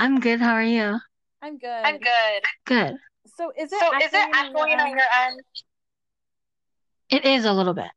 I'm 0.00 0.18
good. 0.18 0.40
How 0.40 0.54
are 0.54 0.62
you? 0.62 0.98
I'm 1.42 1.58
good. 1.58 1.68
I'm 1.68 1.98
good. 1.98 2.42
Good. 2.64 2.96
So 3.36 3.52
is 3.54 3.70
it 3.70 3.78
So 3.78 3.94
is 3.98 4.10
it 4.14 4.34
echoing 4.34 4.56
on 4.56 4.70
your 4.70 4.80
on 4.80 4.86
end? 4.86 4.96
your 4.96 5.06
end? 5.26 5.40
It 7.10 7.24
is 7.26 7.44
a 7.44 7.52
little 7.52 7.74
bit. 7.74 7.90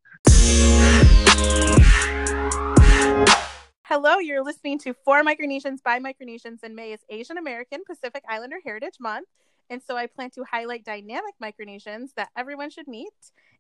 Hello, 3.84 4.18
you're 4.18 4.44
listening 4.44 4.80
to 4.80 4.94
For 5.06 5.24
Micronesians 5.24 5.82
by 5.82 6.00
Micronesians, 6.00 6.62
and 6.62 6.76
May 6.76 6.92
is 6.92 7.00
Asian 7.10 7.38
American 7.38 7.84
Pacific 7.88 8.26
Islander 8.28 8.58
Heritage 8.66 8.96
Month. 9.00 9.30
And 9.70 9.82
so 9.82 9.96
I 9.96 10.08
plan 10.08 10.30
to 10.32 10.44
highlight 10.44 10.84
dynamic 10.84 11.36
Micronesians 11.42 12.10
that 12.18 12.32
everyone 12.36 12.70
should 12.70 12.90
meet. 12.90 13.14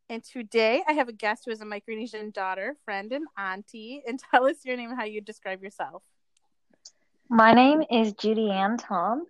And 0.10 0.22
today 0.22 0.84
I 0.86 0.92
have 0.92 1.08
a 1.08 1.14
guest 1.14 1.44
who 1.46 1.52
is 1.52 1.62
a 1.62 1.66
Micronesian 1.66 2.34
daughter, 2.34 2.76
friend, 2.84 3.14
and 3.14 3.26
auntie. 3.38 4.04
And 4.06 4.20
tell 4.32 4.48
us 4.48 4.66
your 4.66 4.76
name 4.76 4.90
and 4.90 5.00
how 5.00 5.06
you 5.06 5.22
describe 5.22 5.64
yourself. 5.64 6.04
My 7.30 7.54
name 7.54 7.84
is 7.90 8.14
Judy 8.14 8.50
Ann 8.52 8.78
Tom. 8.78 9.26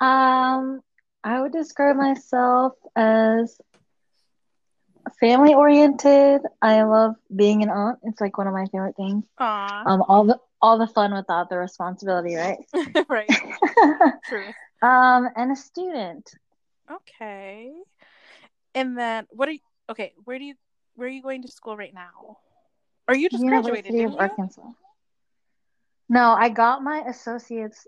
Um, 0.00 0.80
I 1.22 1.40
would 1.40 1.52
describe 1.52 1.96
myself 1.96 2.74
as 2.96 3.58
family 5.20 5.54
oriented. 5.54 6.42
I 6.60 6.82
love 6.82 7.14
being 7.34 7.62
an 7.62 7.70
aunt. 7.70 7.98
It's 8.02 8.20
like 8.20 8.36
one 8.36 8.46
of 8.46 8.52
my 8.54 8.66
favorite 8.66 8.96
things. 8.96 9.24
Aw, 9.38 9.84
Um, 9.86 10.02
all 10.08 10.24
the 10.24 10.38
all 10.60 10.78
the 10.78 10.86
fun 10.86 11.14
without 11.14 11.50
the 11.50 11.58
responsibility, 11.58 12.36
right? 12.36 12.58
right. 13.08 13.28
True. 14.28 14.46
um, 14.82 15.28
and 15.36 15.52
a 15.52 15.56
student. 15.56 16.30
Okay. 16.90 17.72
And 18.74 18.98
then 18.98 19.26
what 19.30 19.48
are 19.48 19.52
you 19.52 19.60
okay, 19.90 20.12
where 20.24 20.38
do 20.38 20.44
you 20.44 20.54
where 20.96 21.08
are 21.08 21.10
you 21.10 21.22
going 21.22 21.42
to 21.42 21.48
school 21.48 21.76
right 21.76 21.94
now? 21.94 22.38
Are 23.08 23.14
you 23.14 23.28
just 23.28 23.46
graduated, 23.46 23.92
University 23.92 24.04
of 24.04 24.12
you? 24.12 24.18
No, 26.08 26.32
I 26.32 26.48
got 26.48 26.82
my 26.82 27.02
associates 27.08 27.86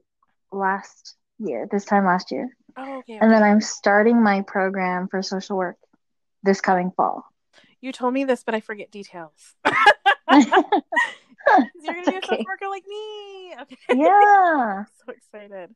last 0.52 1.16
year, 1.38 1.68
this 1.70 1.84
time 1.84 2.04
last 2.04 2.30
year. 2.30 2.56
Oh, 2.76 2.98
okay. 2.98 3.18
And 3.20 3.30
then. 3.30 3.42
I'm 3.42 3.60
starting 3.60 4.22
my 4.22 4.42
program 4.42 5.08
for 5.08 5.22
social 5.22 5.56
work 5.56 5.76
this 6.42 6.60
coming 6.60 6.92
fall. 6.96 7.24
You 7.80 7.92
told 7.92 8.14
me 8.14 8.24
this, 8.24 8.42
but 8.44 8.54
I 8.54 8.60
forget 8.60 8.90
details. 8.90 9.54
You're 11.82 11.94
gonna 11.94 12.04
be 12.04 12.14
a 12.14 12.18
okay. 12.18 12.20
social 12.22 12.44
worker 12.44 12.68
like 12.68 12.84
me. 12.86 13.54
Okay. 13.60 13.76
Yeah. 13.94 14.84
so 15.06 15.12
excited. 15.12 15.74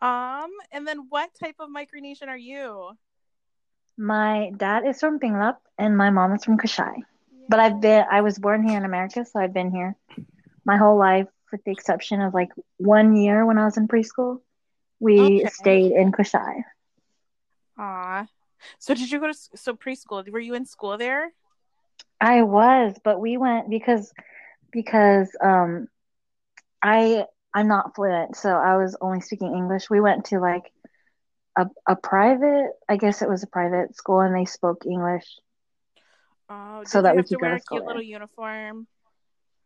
Um, 0.00 0.50
and 0.70 0.86
then 0.86 1.06
what 1.08 1.30
type 1.34 1.56
of 1.60 1.68
Micronesian 1.68 2.28
are 2.28 2.36
you? 2.36 2.90
My 3.96 4.50
dad 4.56 4.86
is 4.86 5.00
from 5.00 5.18
Pingelap 5.18 5.56
and 5.78 5.96
my 5.96 6.10
mom 6.10 6.34
is 6.34 6.44
from 6.44 6.58
Kosrae. 6.58 7.02
But 7.48 7.60
I've 7.60 7.80
been 7.80 8.04
I 8.10 8.20
was 8.20 8.38
born 8.38 8.66
here 8.66 8.76
in 8.76 8.84
America, 8.84 9.24
so 9.24 9.40
I've 9.40 9.54
been 9.54 9.70
here 9.70 9.96
my 10.64 10.76
whole 10.76 10.98
life 10.98 11.28
with 11.52 11.62
the 11.64 11.72
exception 11.72 12.20
of 12.22 12.34
like 12.34 12.50
one 12.78 13.16
year 13.16 13.46
when 13.46 13.58
I 13.58 13.64
was 13.64 13.76
in 13.78 13.88
preschool. 13.88 14.40
We 15.00 15.44
Okay. 15.46 15.46
stayed 15.46 15.92
in 15.92 16.12
Kosrae. 16.12 16.64
Aw. 17.78 18.26
So 18.78 18.94
did 18.94 19.10
you 19.10 19.20
go 19.20 19.28
to 19.28 19.34
so 19.34 19.74
preschool? 19.76 20.28
Were 20.30 20.38
you 20.40 20.54
in 20.54 20.64
school 20.66 20.96
there? 20.98 21.32
I 22.20 22.42
was, 22.42 22.98
but 23.04 23.20
we 23.20 23.36
went 23.36 23.68
because 23.70 24.12
because 24.72 25.30
um 25.44 25.88
I 26.82 27.26
I'm 27.54 27.68
not 27.68 27.94
fluent, 27.94 28.36
so 28.36 28.50
I 28.50 28.76
was 28.76 28.96
only 29.00 29.20
speaking 29.20 29.54
English. 29.54 29.90
We 29.90 30.00
went 30.00 30.26
to 30.26 30.40
like 30.40 30.72
a 31.56 31.66
a 31.88 31.96
private, 31.96 32.70
I 32.88 32.96
guess 32.96 33.22
it 33.22 33.28
was 33.28 33.42
a 33.42 33.46
private 33.48 33.96
school 33.96 34.20
and 34.20 34.34
they 34.36 34.44
spoke 34.46 34.86
English. 34.86 35.26
Oh, 36.48 36.84
So 36.84 37.02
you 37.02 37.02
that 37.02 37.16
we 37.16 37.24
could 37.24 37.40
go 37.40 37.48
wear 37.48 37.50
to 37.50 37.58
school 37.58 37.80
cute 37.80 37.84
there. 37.84 37.86
little 37.86 38.02
uniform? 38.02 38.86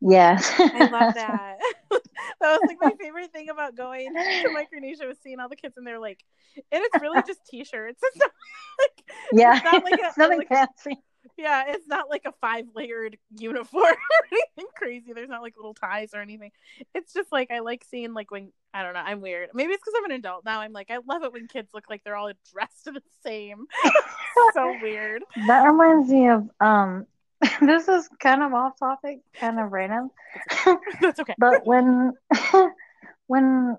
Yes. 0.00 0.52
I 0.72 0.84
love 0.84 1.12
that. 1.14 1.58
that 1.90 2.00
was 2.40 2.60
like 2.66 2.78
my 2.80 2.92
favorite 3.00 3.32
thing 3.32 3.48
about 3.50 3.76
going 3.76 4.12
to 4.14 4.48
Micronesia 4.52 5.06
was 5.06 5.18
seeing 5.22 5.40
all 5.40 5.48
the 5.48 5.56
kids 5.56 5.76
and 5.76 5.86
they're 5.86 5.98
like, 5.98 6.24
and 6.56 6.82
it's 6.84 7.00
really 7.02 7.22
just 7.26 7.40
t-shirts. 7.50 8.00
It's 8.12 8.16
not 8.18 8.30
like, 8.78 9.04
Yeah. 9.32 9.54
It's 9.56 9.64
not 9.64 9.84
like 9.84 10.00
a- 10.00 10.06
It's 10.08 10.18
nothing 10.18 10.38
like- 10.38 10.48
fancy. 10.48 10.98
yeah, 11.38 11.64
it's 11.68 11.86
not 11.88 12.08
like 12.08 12.22
a 12.26 12.32
five 12.40 12.66
layered 12.74 13.16
uniform 13.38 13.82
or 13.84 14.26
anything 14.32 14.66
crazy. 14.76 15.12
There's 15.12 15.28
not 15.28 15.42
like 15.42 15.54
little 15.56 15.74
ties 15.74 16.10
or 16.14 16.20
anything. 16.20 16.50
It's 16.94 17.12
just 17.12 17.32
like 17.32 17.50
I 17.50 17.60
like 17.60 17.84
seeing 17.90 18.14
like 18.14 18.30
when 18.30 18.52
I 18.72 18.82
don't 18.82 18.94
know. 18.94 19.00
I'm 19.04 19.20
weird. 19.20 19.50
Maybe 19.54 19.72
it's 19.72 19.82
because 19.82 19.94
I'm 19.98 20.04
an 20.10 20.16
adult 20.18 20.44
now. 20.44 20.60
I'm 20.60 20.72
like 20.72 20.90
I 20.90 20.98
love 21.08 21.22
it 21.24 21.32
when 21.32 21.46
kids 21.48 21.70
look 21.74 21.84
like 21.90 22.04
they're 22.04 22.16
all 22.16 22.30
dressed 22.52 22.84
the 22.84 23.02
same. 23.24 23.64
so 24.54 24.74
weird. 24.82 25.24
That 25.46 25.64
reminds 25.64 26.08
me 26.10 26.28
of 26.28 26.48
um 26.60 27.06
this 27.60 27.88
is 27.88 28.08
kind 28.20 28.42
of 28.42 28.52
off 28.54 28.78
topic, 28.78 29.20
kind 29.38 29.58
of 29.60 29.72
random. 29.72 30.10
That's 31.00 31.20
okay. 31.20 31.34
But 31.38 31.66
when 31.66 32.12
when 33.26 33.76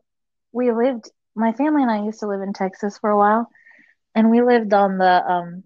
we 0.51 0.72
lived 0.72 1.09
my 1.35 1.51
family 1.53 1.81
and 1.84 1.91
I 1.91 2.03
used 2.03 2.19
to 2.22 2.28
live 2.28 2.41
in 2.41 2.53
Texas 2.53 2.97
for 2.97 3.09
a 3.09 3.17
while 3.17 3.50
and 4.16 4.29
we 4.29 4.41
lived 4.41 4.73
on 4.73 4.97
the 4.97 5.31
um 5.31 5.63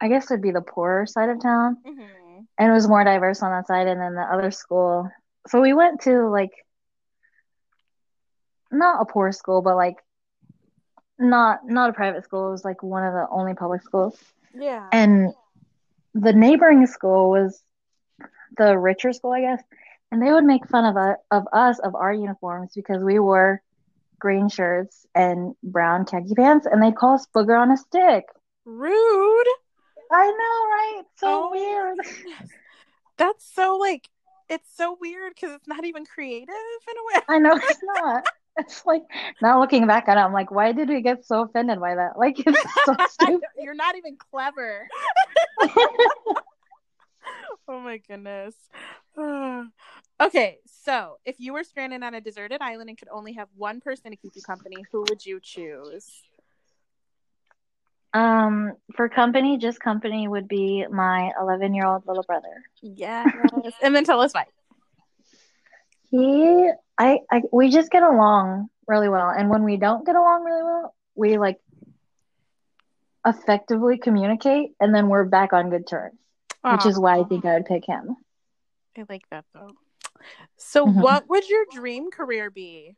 I 0.00 0.08
guess 0.08 0.30
it'd 0.30 0.42
be 0.42 0.50
the 0.50 0.60
poorer 0.60 1.06
side 1.06 1.28
of 1.30 1.40
town 1.40 1.78
hmm 1.84 2.00
and 2.58 2.70
it 2.70 2.72
was 2.74 2.88
more 2.88 3.04
diverse 3.04 3.42
on 3.42 3.50
that 3.50 3.66
side 3.66 3.88
and 3.88 4.00
then 4.00 4.14
the 4.14 4.22
other 4.22 4.50
school. 4.50 5.10
So 5.48 5.60
we 5.60 5.72
went 5.72 6.02
to 6.02 6.28
like 6.28 6.52
not 8.70 9.00
a 9.00 9.04
poor 9.04 9.32
school 9.32 9.62
but 9.62 9.76
like 9.76 9.96
not 11.18 11.60
not 11.66 11.90
a 11.90 11.92
private 11.92 12.24
school. 12.24 12.48
It 12.48 12.52
was 12.52 12.64
like 12.64 12.82
one 12.82 13.04
of 13.04 13.12
the 13.12 13.26
only 13.30 13.54
public 13.54 13.82
schools. 13.82 14.18
Yeah. 14.54 14.88
And 14.92 15.32
the 16.14 16.32
neighboring 16.32 16.86
school 16.86 17.30
was 17.30 17.62
the 18.56 18.76
richer 18.78 19.12
school, 19.12 19.32
I 19.32 19.40
guess. 19.40 19.62
And 20.12 20.22
they 20.22 20.30
would 20.30 20.44
make 20.44 20.68
fun 20.68 20.84
of 20.84 20.96
us, 20.96 21.16
of 21.30 21.44
us 21.52 21.78
of 21.80 21.94
our 21.94 22.12
uniforms 22.12 22.72
because 22.74 23.02
we 23.02 23.18
wore 23.18 23.60
green 24.20 24.48
shirts 24.48 25.04
and 25.14 25.54
brown 25.62 26.04
khaki 26.06 26.34
pants, 26.34 26.66
and 26.70 26.82
they'd 26.82 26.96
call 26.96 27.14
us 27.14 27.26
booger 27.34 27.60
on 27.60 27.70
a 27.72 27.76
stick. 27.76 28.24
Rude. 28.64 29.46
I 30.12 30.26
know, 30.26 30.32
right? 30.68 31.02
So 31.16 31.26
Oh. 31.28 31.50
weird. 31.50 31.98
That's 33.16 33.44
so 33.54 33.76
like 33.76 34.08
it's 34.48 34.68
so 34.76 34.96
weird 35.00 35.32
because 35.34 35.54
it's 35.54 35.66
not 35.66 35.84
even 35.84 36.04
creative 36.04 36.48
in 36.48 36.94
a 36.96 37.18
way. 37.18 37.22
I 37.28 37.38
know 37.38 37.56
it's 37.56 37.80
not. 37.96 38.24
It's 38.56 38.86
like 38.86 39.02
now 39.42 39.58
looking 39.60 39.86
back 39.86 40.06
on 40.06 40.16
it, 40.16 40.20
I'm 40.20 40.32
like, 40.32 40.50
why 40.52 40.70
did 40.72 40.88
we 40.88 41.00
get 41.00 41.24
so 41.26 41.42
offended 41.42 41.80
by 41.80 41.96
that? 41.96 42.16
Like 42.18 42.36
it's 42.38 42.62
so 42.84 42.94
stupid. 43.08 43.40
You're 43.58 43.74
not 43.74 43.96
even 43.96 44.16
clever. 44.30 44.86
oh 47.68 47.80
my 47.80 47.98
goodness. 47.98 48.54
okay, 50.20 50.58
so 50.66 51.18
if 51.24 51.36
you 51.38 51.52
were 51.52 51.64
stranded 51.64 52.02
on 52.02 52.14
a 52.14 52.20
deserted 52.20 52.60
island 52.60 52.88
and 52.88 52.98
could 52.98 53.08
only 53.10 53.34
have 53.34 53.48
one 53.56 53.80
person 53.80 54.10
to 54.10 54.16
keep 54.16 54.32
you 54.34 54.42
company, 54.42 54.76
who 54.92 55.04
would 55.08 55.24
you 55.24 55.40
choose? 55.42 56.06
Um, 58.12 58.74
for 58.94 59.08
company, 59.08 59.58
just 59.58 59.80
company 59.80 60.28
would 60.28 60.46
be 60.46 60.86
my 60.88 61.32
11 61.40 61.74
year 61.74 61.86
old 61.86 62.06
little 62.06 62.22
brother. 62.22 62.62
Yes. 62.80 63.28
and 63.82 63.94
then 63.94 64.04
tell 64.04 64.20
us 64.20 64.32
why. 64.32 64.46
He, 66.10 66.70
I, 66.96 67.18
I, 67.30 67.42
we 67.52 67.70
just 67.70 67.90
get 67.90 68.04
along 68.04 68.68
really 68.86 69.08
well, 69.08 69.30
and 69.30 69.50
when 69.50 69.64
we 69.64 69.76
don't 69.76 70.06
get 70.06 70.14
along 70.14 70.44
really 70.44 70.62
well, 70.62 70.94
we 71.16 71.38
like 71.38 71.58
effectively 73.26 73.98
communicate, 73.98 74.72
and 74.80 74.94
then 74.94 75.08
we're 75.08 75.24
back 75.24 75.52
on 75.52 75.70
good 75.70 75.86
terms, 75.86 76.18
which 76.62 76.86
is 76.86 76.98
why 76.98 77.18
I 77.18 77.24
think 77.24 77.44
I 77.44 77.54
would 77.54 77.66
pick 77.66 77.86
him. 77.86 78.16
I 78.96 79.04
like 79.08 79.28
that 79.30 79.44
though. 79.52 79.72
So 80.56 80.86
Mhm. 80.86 81.02
what 81.02 81.28
would 81.28 81.48
your 81.48 81.64
dream 81.72 82.10
career 82.10 82.50
be? 82.50 82.96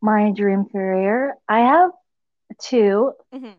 My 0.00 0.32
dream 0.32 0.66
career, 0.66 1.36
I 1.48 1.60
have 1.60 1.92
two. 2.60 3.14
Mhm. 3.32 3.54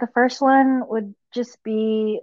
The 0.00 0.06
first 0.08 0.40
one 0.42 0.86
would 0.88 1.14
just 1.32 1.62
be 1.62 2.20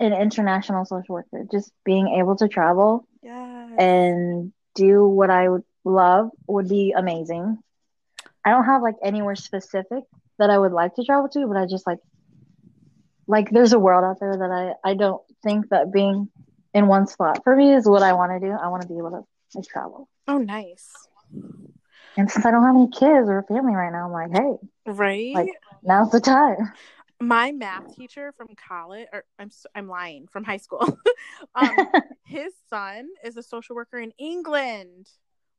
an 0.00 0.12
international 0.12 0.84
social 0.84 1.14
worker, 1.14 1.44
just 1.50 1.72
being 1.84 2.08
able 2.08 2.36
to 2.36 2.48
travel 2.48 3.06
Yes. 3.20 3.74
and 3.78 4.52
do 4.74 5.06
what 5.06 5.30
I 5.30 5.48
would 5.48 5.64
love 5.84 6.30
would 6.46 6.68
be 6.68 6.92
amazing. 6.92 7.62
I 8.44 8.50
don't 8.50 8.64
have 8.64 8.82
like 8.82 8.96
anywhere 9.02 9.34
specific 9.34 10.04
that 10.38 10.50
I 10.50 10.58
would 10.58 10.72
like 10.72 10.94
to 10.96 11.04
travel 11.04 11.28
to, 11.30 11.46
but 11.46 11.56
I 11.56 11.66
just 11.66 11.86
like 11.86 11.98
like 13.26 13.50
there's 13.50 13.72
a 13.72 13.78
world 13.78 14.04
out 14.04 14.20
there 14.20 14.36
that 14.36 14.74
I 14.84 14.90
I 14.90 14.94
don't 14.94 15.22
think 15.42 15.68
that 15.70 15.92
being 15.92 16.28
in 16.74 16.86
one 16.86 17.06
spot 17.06 17.42
for 17.44 17.54
me 17.56 17.74
is 17.74 17.86
what 17.88 18.02
I 18.02 18.12
want 18.12 18.32
to 18.32 18.46
do. 18.46 18.52
I 18.52 18.68
want 18.68 18.82
to 18.82 18.88
be 18.88 18.98
able 18.98 19.10
to 19.10 19.22
like 19.54 19.66
travel. 19.66 20.08
oh, 20.26 20.38
nice. 20.38 20.92
And 22.16 22.28
since 22.30 22.44
I 22.44 22.50
don't 22.50 22.64
have 22.64 22.74
any 22.74 22.88
kids 22.88 23.28
or 23.28 23.38
a 23.38 23.42
family 23.44 23.74
right 23.74 23.92
now, 23.92 24.06
I'm 24.06 24.12
like, 24.12 24.30
hey, 24.32 24.56
Right? 24.86 25.34
Like- 25.34 25.48
now's 25.84 26.10
the 26.10 26.20
time. 26.20 26.72
my 27.20 27.52
math 27.52 27.94
teacher 27.96 28.32
from 28.36 28.48
college 28.68 29.06
or 29.12 29.24
i'm 29.40 29.50
i'm 29.74 29.88
lying 29.88 30.26
from 30.28 30.44
high 30.44 30.56
school 30.56 30.96
um 31.56 31.76
his 32.24 32.52
son 32.70 33.08
is 33.24 33.36
a 33.36 33.42
social 33.42 33.74
worker 33.74 33.98
in 33.98 34.12
england 34.18 35.08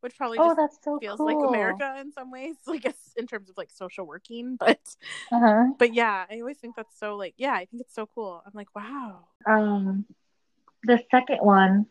which 0.02 0.16
probably 0.18 0.38
oh, 0.40 0.48
just 0.50 0.58
that's 0.58 0.78
so 0.84 0.98
feels 1.00 1.18
cool. 1.18 1.26
like 1.26 1.38
america 1.48 1.98
in 2.00 2.12
some 2.12 2.32
ways 2.32 2.56
i 2.68 2.78
guess 2.78 2.96
in 3.18 3.28
terms 3.28 3.50
of 3.50 3.58
like 3.58 3.70
social 3.72 4.06
working 4.06 4.56
but 4.60 4.80
Uh-huh. 5.32 5.66
but 5.78 5.94
yeah 5.94 6.26
i 6.30 6.40
always 6.40 6.58
think 6.58 6.76
that's 6.76 6.98
so 7.00 7.16
like 7.16 7.34
yeah 7.38 7.54
i 7.54 7.66
think 7.66 7.82
it's 7.82 7.94
so 7.96 8.06
cool 8.14 8.42
i'm 8.46 8.52
like 8.54 8.74
wow 8.76 9.26
Um, 9.46 10.06
the 10.84 11.00
second 11.12 11.40
one 11.42 11.86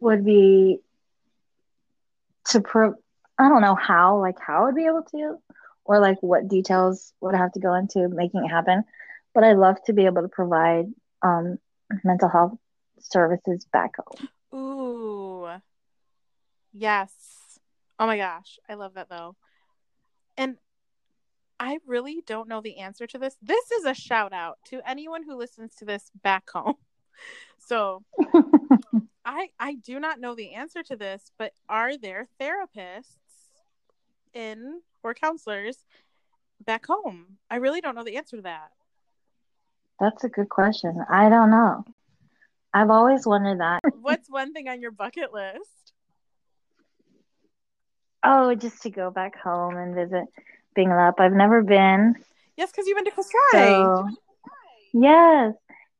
would 0.00 0.24
be 0.24 0.80
to 2.50 2.60
pro 2.60 2.94
I 3.38 3.48
don't 3.48 3.62
know 3.62 3.74
how, 3.74 4.20
like 4.20 4.38
how 4.38 4.66
I'd 4.68 4.76
be 4.76 4.86
able 4.86 5.02
to, 5.10 5.38
or 5.84 5.98
like 5.98 6.18
what 6.20 6.46
details 6.46 7.12
would 7.20 7.34
have 7.34 7.50
to 7.52 7.60
go 7.60 7.74
into 7.74 8.08
making 8.08 8.44
it 8.44 8.48
happen. 8.48 8.84
But 9.34 9.42
I'd 9.42 9.56
love 9.56 9.76
to 9.86 9.92
be 9.92 10.04
able 10.06 10.22
to 10.22 10.28
provide 10.28 10.86
um, 11.22 11.58
mental 12.04 12.28
health 12.28 12.52
services 13.00 13.66
back 13.72 13.92
home. 13.96 14.28
Ooh. 14.60 15.23
Yes. 16.74 17.12
Oh 17.98 18.06
my 18.06 18.16
gosh. 18.16 18.58
I 18.68 18.74
love 18.74 18.94
that 18.94 19.08
though. 19.08 19.36
And 20.36 20.56
I 21.60 21.78
really 21.86 22.22
don't 22.26 22.48
know 22.48 22.60
the 22.60 22.78
answer 22.78 23.06
to 23.06 23.18
this. 23.18 23.36
This 23.40 23.70
is 23.70 23.84
a 23.84 23.94
shout 23.94 24.32
out 24.32 24.58
to 24.66 24.80
anyone 24.86 25.22
who 25.22 25.36
listens 25.36 25.76
to 25.76 25.84
this 25.84 26.10
back 26.22 26.50
home. 26.50 26.74
So 27.66 28.02
I 29.24 29.48
I 29.58 29.76
do 29.76 29.98
not 29.98 30.20
know 30.20 30.34
the 30.34 30.52
answer 30.52 30.82
to 30.82 30.96
this, 30.96 31.32
but 31.38 31.52
are 31.66 31.96
there 31.96 32.26
therapists 32.38 33.14
in 34.34 34.82
or 35.02 35.14
counselors 35.14 35.86
back 36.62 36.84
home? 36.86 37.38
I 37.48 37.56
really 37.56 37.80
don't 37.80 37.94
know 37.94 38.04
the 38.04 38.16
answer 38.16 38.36
to 38.36 38.42
that. 38.42 38.72
That's 39.98 40.24
a 40.24 40.28
good 40.28 40.50
question. 40.50 41.02
I 41.08 41.30
don't 41.30 41.50
know. 41.50 41.84
I've 42.74 42.90
always 42.90 43.26
wondered 43.26 43.60
that. 43.60 43.80
What's 44.02 44.28
one 44.28 44.52
thing 44.52 44.68
on 44.68 44.82
your 44.82 44.90
bucket 44.90 45.32
list? 45.32 45.93
Oh, 48.24 48.54
just 48.54 48.82
to 48.82 48.90
go 48.90 49.10
back 49.10 49.38
home 49.38 49.76
and 49.76 49.94
visit 49.94 50.24
Pingelap. 50.76 51.14
I've 51.18 51.32
never 51.32 51.62
been. 51.62 52.14
Yes, 52.56 52.70
because 52.70 52.86
you've 52.86 52.96
been 52.96 53.04
to 53.04 53.10
Kosrae. 53.10 53.52
So, 53.52 54.08
yes. 54.92 55.54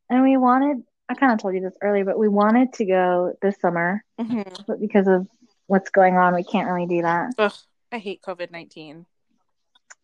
And 0.09 0.23
we 0.23 0.37
wanted, 0.37 0.83
I 1.09 1.15
kind 1.15 1.33
of 1.33 1.39
told 1.39 1.55
you 1.55 1.61
this 1.61 1.77
earlier, 1.83 2.05
but 2.05 2.19
we 2.19 2.29
wanted 2.29 2.73
to 2.75 2.85
go 2.85 3.35
this 3.43 3.61
summer. 3.61 4.05
Mm-hmm. 4.21 4.63
But 4.67 4.81
because 4.81 5.07
of 5.07 5.27
what's 5.67 5.91
going 5.91 6.17
on, 6.17 6.35
we 6.35 6.45
can't 6.45 6.69
really 6.69 6.87
do 6.87 7.03
that. 7.03 7.35
Ugh, 7.39 7.53
I 7.93 7.99
hate 7.99 8.23
COVID 8.23 8.51
19. 8.51 9.07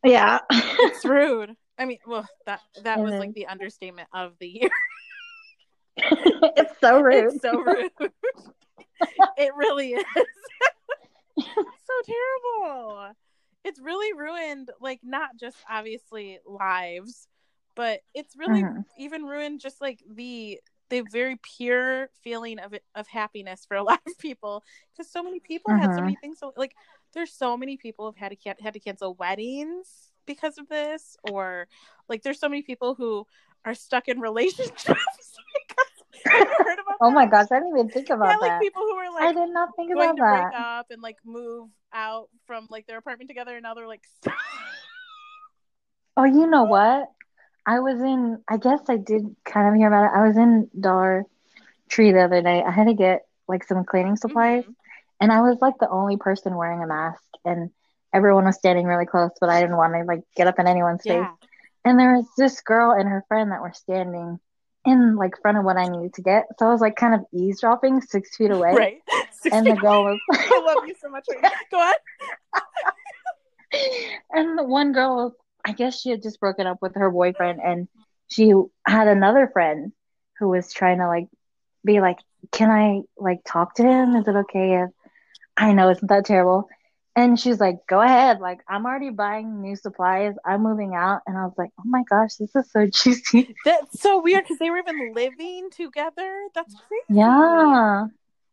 Yeah. 0.04 0.40
It's 0.50 1.04
rude. 1.04 1.56
I 1.78 1.86
mean, 1.86 1.98
well, 2.06 2.28
that 2.44 2.60
that 2.82 2.98
was 2.98 3.14
like 3.14 3.32
the 3.32 3.46
understatement 3.46 4.08
of 4.12 4.34
the 4.38 4.48
year. 4.48 4.70
it's 5.96 6.78
so 6.78 7.00
rude. 7.00 7.32
It's 7.32 7.42
so 7.42 7.58
rude. 7.58 7.90
it 9.38 9.54
really 9.56 9.92
is. 9.92 10.04
So 12.04 12.12
terrible. 12.86 13.12
It's 13.64 13.80
really 13.80 14.12
ruined, 14.18 14.70
like, 14.80 15.00
not 15.02 15.30
just 15.38 15.56
obviously 15.68 16.38
lives, 16.46 17.28
but 17.76 18.00
it's 18.14 18.36
really 18.36 18.62
Mhm. 18.62 18.84
even 18.98 19.24
ruined 19.24 19.60
just 19.60 19.80
like 19.80 20.00
the 20.10 20.60
the 20.90 21.02
very 21.02 21.36
pure 21.56 22.08
feeling 22.24 22.58
of 22.58 22.72
it, 22.74 22.82
of 22.96 23.06
happiness 23.06 23.64
for 23.66 23.76
a 23.76 23.82
lot 23.84 24.00
of 24.06 24.18
people 24.18 24.62
because 24.92 25.10
so 25.10 25.22
many 25.22 25.38
people 25.40 25.72
had 25.74 25.94
so 25.94 26.00
Mhm. 26.00 26.04
many 26.04 26.16
things 26.16 26.38
so 26.38 26.52
like 26.56 26.74
there's 27.14 27.32
so 27.32 27.56
many 27.56 27.76
people 27.76 28.06
who've 28.06 28.16
had 28.16 28.32
to 28.36 28.54
had 28.60 28.74
to 28.74 28.80
cancel 28.80 29.14
weddings 29.14 30.10
because 30.26 30.58
of 30.58 30.68
this 30.68 31.16
or 31.22 31.68
like 32.08 32.22
there's 32.22 32.40
so 32.40 32.48
many 32.48 32.62
people 32.62 32.94
who 32.94 33.24
are 33.64 33.74
stuck 33.74 34.08
in 34.08 34.20
relationships 34.20 34.82
because 34.84 35.90
have 36.24 36.48
heard 36.64 36.78
about 36.80 37.00
Oh 37.00 37.10
my 37.10 37.26
gosh, 37.26 37.46
I 37.50 37.60
didn't 37.60 37.78
even 37.78 37.88
think 37.90 38.10
about 38.10 38.28
yeah, 38.28 38.36
like 38.40 38.52
that. 38.52 38.62
people 38.62 38.82
who 38.82 38.96
were 38.96 39.26
I 39.26 39.32
did 39.32 39.50
not 39.52 39.74
think 39.76 39.92
about 39.92 40.16
break 40.16 40.42
that. 40.42 40.54
up 40.56 40.86
and 40.90 41.00
like 41.02 41.16
move 41.24 41.68
out 41.92 42.28
from 42.46 42.66
like 42.70 42.86
their 42.86 42.98
apartment 42.98 43.28
together 43.28 43.56
and 43.56 43.62
now 43.62 43.74
they're 43.74 43.86
like 43.86 44.02
Oh, 46.16 46.24
you 46.24 46.46
know 46.46 46.64
what? 46.64 47.10
I 47.66 47.80
was 47.80 48.00
in, 48.00 48.42
I 48.48 48.56
guess 48.56 48.80
I 48.88 48.96
did 48.96 49.36
kind 49.44 49.68
of 49.68 49.74
hear 49.74 49.88
about 49.88 50.06
it. 50.06 50.16
I 50.18 50.26
was 50.26 50.36
in 50.36 50.68
Dollar 50.78 51.24
Tree 51.88 52.12
the 52.12 52.22
other 52.22 52.42
day. 52.42 52.62
I 52.62 52.70
had 52.70 52.86
to 52.88 52.94
get 52.94 53.22
like 53.48 53.64
some 53.64 53.84
cleaning 53.84 54.16
supplies, 54.16 54.64
Mhm. 54.64 54.74
and 55.20 55.32
I 55.32 55.40
was 55.42 55.58
like 55.60 55.78
the 55.78 55.88
only 55.90 56.16
person 56.16 56.56
wearing 56.56 56.82
a 56.82 56.86
mask, 56.86 57.22
and 57.44 57.70
everyone 58.12 58.44
was 58.44 58.56
standing 58.56 58.86
really 58.86 59.06
close, 59.06 59.30
but 59.40 59.50
I 59.50 59.60
didn't 59.60 59.76
want 59.76 59.94
to 59.94 60.04
like 60.04 60.22
get 60.36 60.46
up 60.46 60.58
in 60.58 60.66
anyone's 60.66 61.04
face. 61.06 61.28
And 61.84 61.98
there 61.98 62.14
was 62.16 62.26
this 62.36 62.60
girl 62.60 62.92
and 62.92 63.08
her 63.08 63.24
friend 63.28 63.52
that 63.52 63.62
were 63.62 63.72
standing 63.72 64.38
in 64.86 65.16
like 65.16 65.40
front 65.42 65.58
of 65.58 65.64
what 65.64 65.76
I 65.76 65.86
needed 65.88 66.14
to 66.14 66.22
get. 66.22 66.46
So 66.58 66.66
I 66.66 66.72
was 66.72 66.80
like 66.80 66.96
kind 66.96 67.14
of 67.14 67.20
eavesdropping 67.32 68.00
six 68.00 68.36
feet 68.36 68.50
away. 68.50 68.74
right 68.74 68.98
And 69.52 69.66
the 69.66 69.74
girl 69.76 70.04
was 70.04 70.18
I 70.32 70.62
love 70.66 70.86
you 70.86 70.94
so 71.00 71.08
much 71.08 71.24
right 71.42 71.52
go 71.70 71.78
on 71.78 71.94
and 74.32 74.58
the 74.58 74.64
one 74.64 74.92
girl 74.92 75.16
was 75.16 75.32
I 75.64 75.72
guess 75.72 76.00
she 76.00 76.10
had 76.10 76.22
just 76.22 76.40
broken 76.40 76.66
up 76.66 76.78
with 76.80 76.94
her 76.94 77.10
boyfriend 77.10 77.60
and 77.62 77.88
she 78.28 78.52
had 78.86 79.08
another 79.08 79.48
friend 79.52 79.92
who 80.38 80.48
was 80.48 80.72
trying 80.72 80.98
to 80.98 81.06
like 81.06 81.28
be 81.84 82.00
like, 82.00 82.18
Can 82.52 82.70
I 82.70 83.02
like 83.18 83.40
talk 83.44 83.74
to 83.74 83.82
him? 83.82 84.16
Is 84.16 84.26
it 84.26 84.36
okay 84.36 84.82
if 84.82 84.90
I 85.56 85.72
know 85.72 85.90
isn't 85.90 86.08
that 86.08 86.24
terrible? 86.24 86.68
And 87.16 87.38
she's 87.38 87.60
like, 87.60 87.86
Go 87.88 88.00
ahead, 88.00 88.40
like 88.40 88.60
I'm 88.68 88.86
already 88.86 89.10
buying 89.10 89.60
new 89.60 89.76
supplies, 89.76 90.34
I'm 90.44 90.62
moving 90.62 90.94
out 90.94 91.22
and 91.26 91.36
I 91.36 91.44
was 91.44 91.54
like, 91.58 91.70
Oh 91.78 91.84
my 91.86 92.02
gosh, 92.08 92.36
this 92.36 92.54
is 92.54 92.70
so 92.70 92.86
juicy. 92.92 93.54
That's 93.64 94.00
so 94.00 94.22
weird 94.22 94.44
because 94.44 94.58
they 94.58 94.70
were 94.70 94.78
even 94.78 95.12
living 95.14 95.70
together. 95.70 96.42
That's 96.54 96.74
crazy. 96.74 97.20
Yeah. 97.20 98.06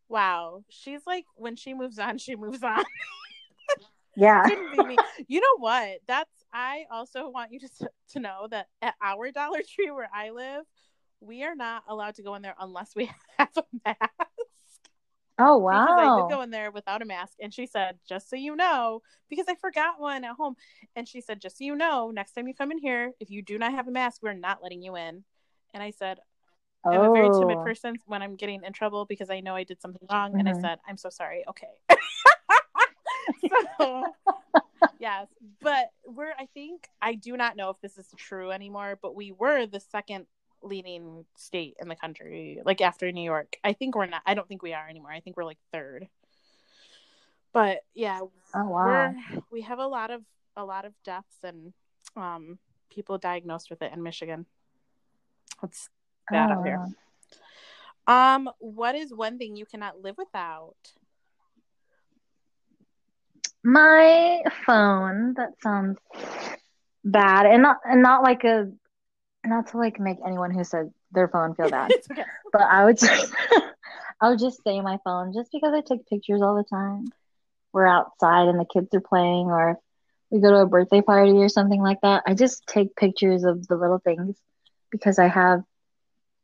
Wow. 0.08 0.64
She's 0.70 1.02
like, 1.06 1.24
when 1.36 1.56
she 1.56 1.74
moves 1.74 1.98
on, 1.98 2.18
she 2.18 2.34
moves 2.36 2.62
on. 2.62 2.84
Yeah. 4.18 4.44
You 5.28 5.40
know 5.40 5.58
what? 5.58 5.98
That's. 6.08 6.30
I 6.52 6.86
also 6.90 7.28
want 7.28 7.52
you 7.52 7.60
to 7.60 7.68
to 8.12 8.20
know 8.20 8.48
that 8.50 8.66
at 8.82 8.94
our 9.02 9.30
Dollar 9.30 9.60
Tree 9.74 9.90
where 9.90 10.08
I 10.12 10.30
live, 10.30 10.64
we 11.20 11.44
are 11.44 11.54
not 11.54 11.84
allowed 11.86 12.14
to 12.16 12.22
go 12.22 12.34
in 12.34 12.42
there 12.42 12.56
unless 12.58 12.96
we 12.96 13.10
have 13.38 13.50
a 13.56 13.62
mask. 13.84 14.00
Oh 15.38 15.58
wow! 15.58 15.86
Because 15.86 15.98
I 15.98 16.08
did 16.20 16.28
go 16.28 16.40
in 16.42 16.50
there 16.50 16.70
without 16.70 17.02
a 17.02 17.04
mask, 17.04 17.34
and 17.40 17.52
she 17.52 17.66
said, 17.66 17.98
"Just 18.08 18.30
so 18.30 18.36
you 18.36 18.56
know," 18.56 19.02
because 19.28 19.46
I 19.48 19.54
forgot 19.56 20.00
one 20.00 20.24
at 20.24 20.36
home, 20.36 20.56
and 20.96 21.06
she 21.08 21.20
said, 21.20 21.40
"Just 21.40 21.58
so 21.58 21.64
you 21.64 21.76
know, 21.76 22.10
next 22.10 22.32
time 22.32 22.48
you 22.48 22.54
come 22.54 22.72
in 22.72 22.78
here, 22.78 23.12
if 23.20 23.30
you 23.30 23.42
do 23.42 23.58
not 23.58 23.72
have 23.72 23.88
a 23.88 23.90
mask, 23.90 24.22
we're 24.22 24.32
not 24.34 24.62
letting 24.62 24.82
you 24.82 24.96
in." 24.96 25.24
And 25.74 25.82
I 25.82 25.90
said, 25.90 26.20
I'm 26.90 27.02
a 27.02 27.10
very 27.10 27.30
timid 27.30 27.60
Oh. 27.60 27.62
person 27.62 27.96
when 28.06 28.22
I'm 28.22 28.36
getting 28.36 28.64
in 28.64 28.72
trouble 28.72 29.04
because 29.06 29.30
I 29.30 29.40
know 29.40 29.54
I 29.54 29.64
did 29.64 29.80
something 29.82 30.06
wrong, 30.10 30.36
and 30.38 30.48
I 30.48 30.52
Mhm. 30.52 30.60
said, 30.62 30.78
"I'm 30.88 30.96
so 30.96 31.10
sorry." 31.10 31.44
Okay. 31.48 31.68
so, 33.78 34.04
yes, 34.98 35.28
but 35.62 35.90
we're. 36.06 36.32
I 36.38 36.46
think 36.54 36.88
I 37.02 37.14
do 37.14 37.36
not 37.36 37.56
know 37.56 37.70
if 37.70 37.80
this 37.80 37.98
is 37.98 38.08
true 38.16 38.50
anymore, 38.50 38.98
but 39.00 39.14
we 39.14 39.32
were 39.32 39.66
the 39.66 39.80
second 39.80 40.26
leading 40.62 41.24
state 41.36 41.76
in 41.80 41.88
the 41.88 41.96
country, 41.96 42.60
like 42.64 42.80
after 42.80 43.10
New 43.12 43.22
York. 43.22 43.56
I 43.62 43.72
think 43.72 43.94
we're 43.94 44.06
not. 44.06 44.22
I 44.26 44.34
don't 44.34 44.48
think 44.48 44.62
we 44.62 44.74
are 44.74 44.88
anymore. 44.88 45.12
I 45.12 45.20
think 45.20 45.36
we're 45.36 45.44
like 45.44 45.58
third. 45.72 46.08
But 47.52 47.78
yeah, 47.94 48.20
Oh 48.54 48.64
wow. 48.68 49.14
we 49.50 49.62
have 49.62 49.78
a 49.78 49.86
lot 49.86 50.10
of 50.10 50.22
a 50.56 50.64
lot 50.64 50.84
of 50.84 50.92
deaths 51.04 51.36
and 51.44 51.72
um 52.16 52.58
people 52.90 53.18
diagnosed 53.18 53.70
with 53.70 53.82
it 53.82 53.92
in 53.92 54.02
Michigan. 54.02 54.46
It's 55.62 55.88
bad 56.30 56.50
Oh, 56.50 56.54
out 56.60 56.66
here. 56.66 56.86
Um, 58.06 58.50
what 58.58 58.94
is 58.94 59.12
one 59.12 59.38
thing 59.38 59.56
you 59.56 59.66
cannot 59.66 60.00
live 60.00 60.16
without? 60.16 60.76
My 63.62 64.42
phone. 64.66 65.34
That 65.34 65.50
sounds 65.62 65.98
bad, 67.04 67.46
and 67.46 67.62
not 67.62 67.78
and 67.84 68.02
not 68.02 68.22
like 68.22 68.44
a 68.44 68.70
not 69.44 69.68
to 69.68 69.78
like 69.78 70.00
make 70.00 70.18
anyone 70.24 70.50
who 70.50 70.64
said 70.64 70.92
their 71.12 71.28
phone 71.28 71.54
feel 71.54 71.70
bad, 71.70 71.92
okay. 72.12 72.24
but 72.52 72.62
I 72.62 72.84
would 72.84 72.98
just 72.98 73.32
I 74.20 74.30
would 74.30 74.38
just 74.38 74.62
say 74.64 74.80
my 74.80 74.98
phone 75.04 75.32
just 75.32 75.52
because 75.52 75.72
I 75.72 75.80
take 75.80 76.08
pictures 76.08 76.42
all 76.42 76.56
the 76.56 76.64
time. 76.64 77.06
We're 77.72 77.86
outside 77.86 78.48
and 78.48 78.58
the 78.58 78.64
kids 78.64 78.92
are 78.94 79.00
playing, 79.00 79.46
or 79.46 79.78
we 80.30 80.40
go 80.40 80.50
to 80.50 80.58
a 80.58 80.66
birthday 80.66 81.02
party 81.02 81.32
or 81.32 81.48
something 81.48 81.80
like 81.80 82.00
that. 82.02 82.24
I 82.26 82.34
just 82.34 82.66
take 82.66 82.96
pictures 82.96 83.44
of 83.44 83.66
the 83.68 83.76
little 83.76 83.98
things 83.98 84.36
because 84.90 85.18
I 85.18 85.28
have 85.28 85.62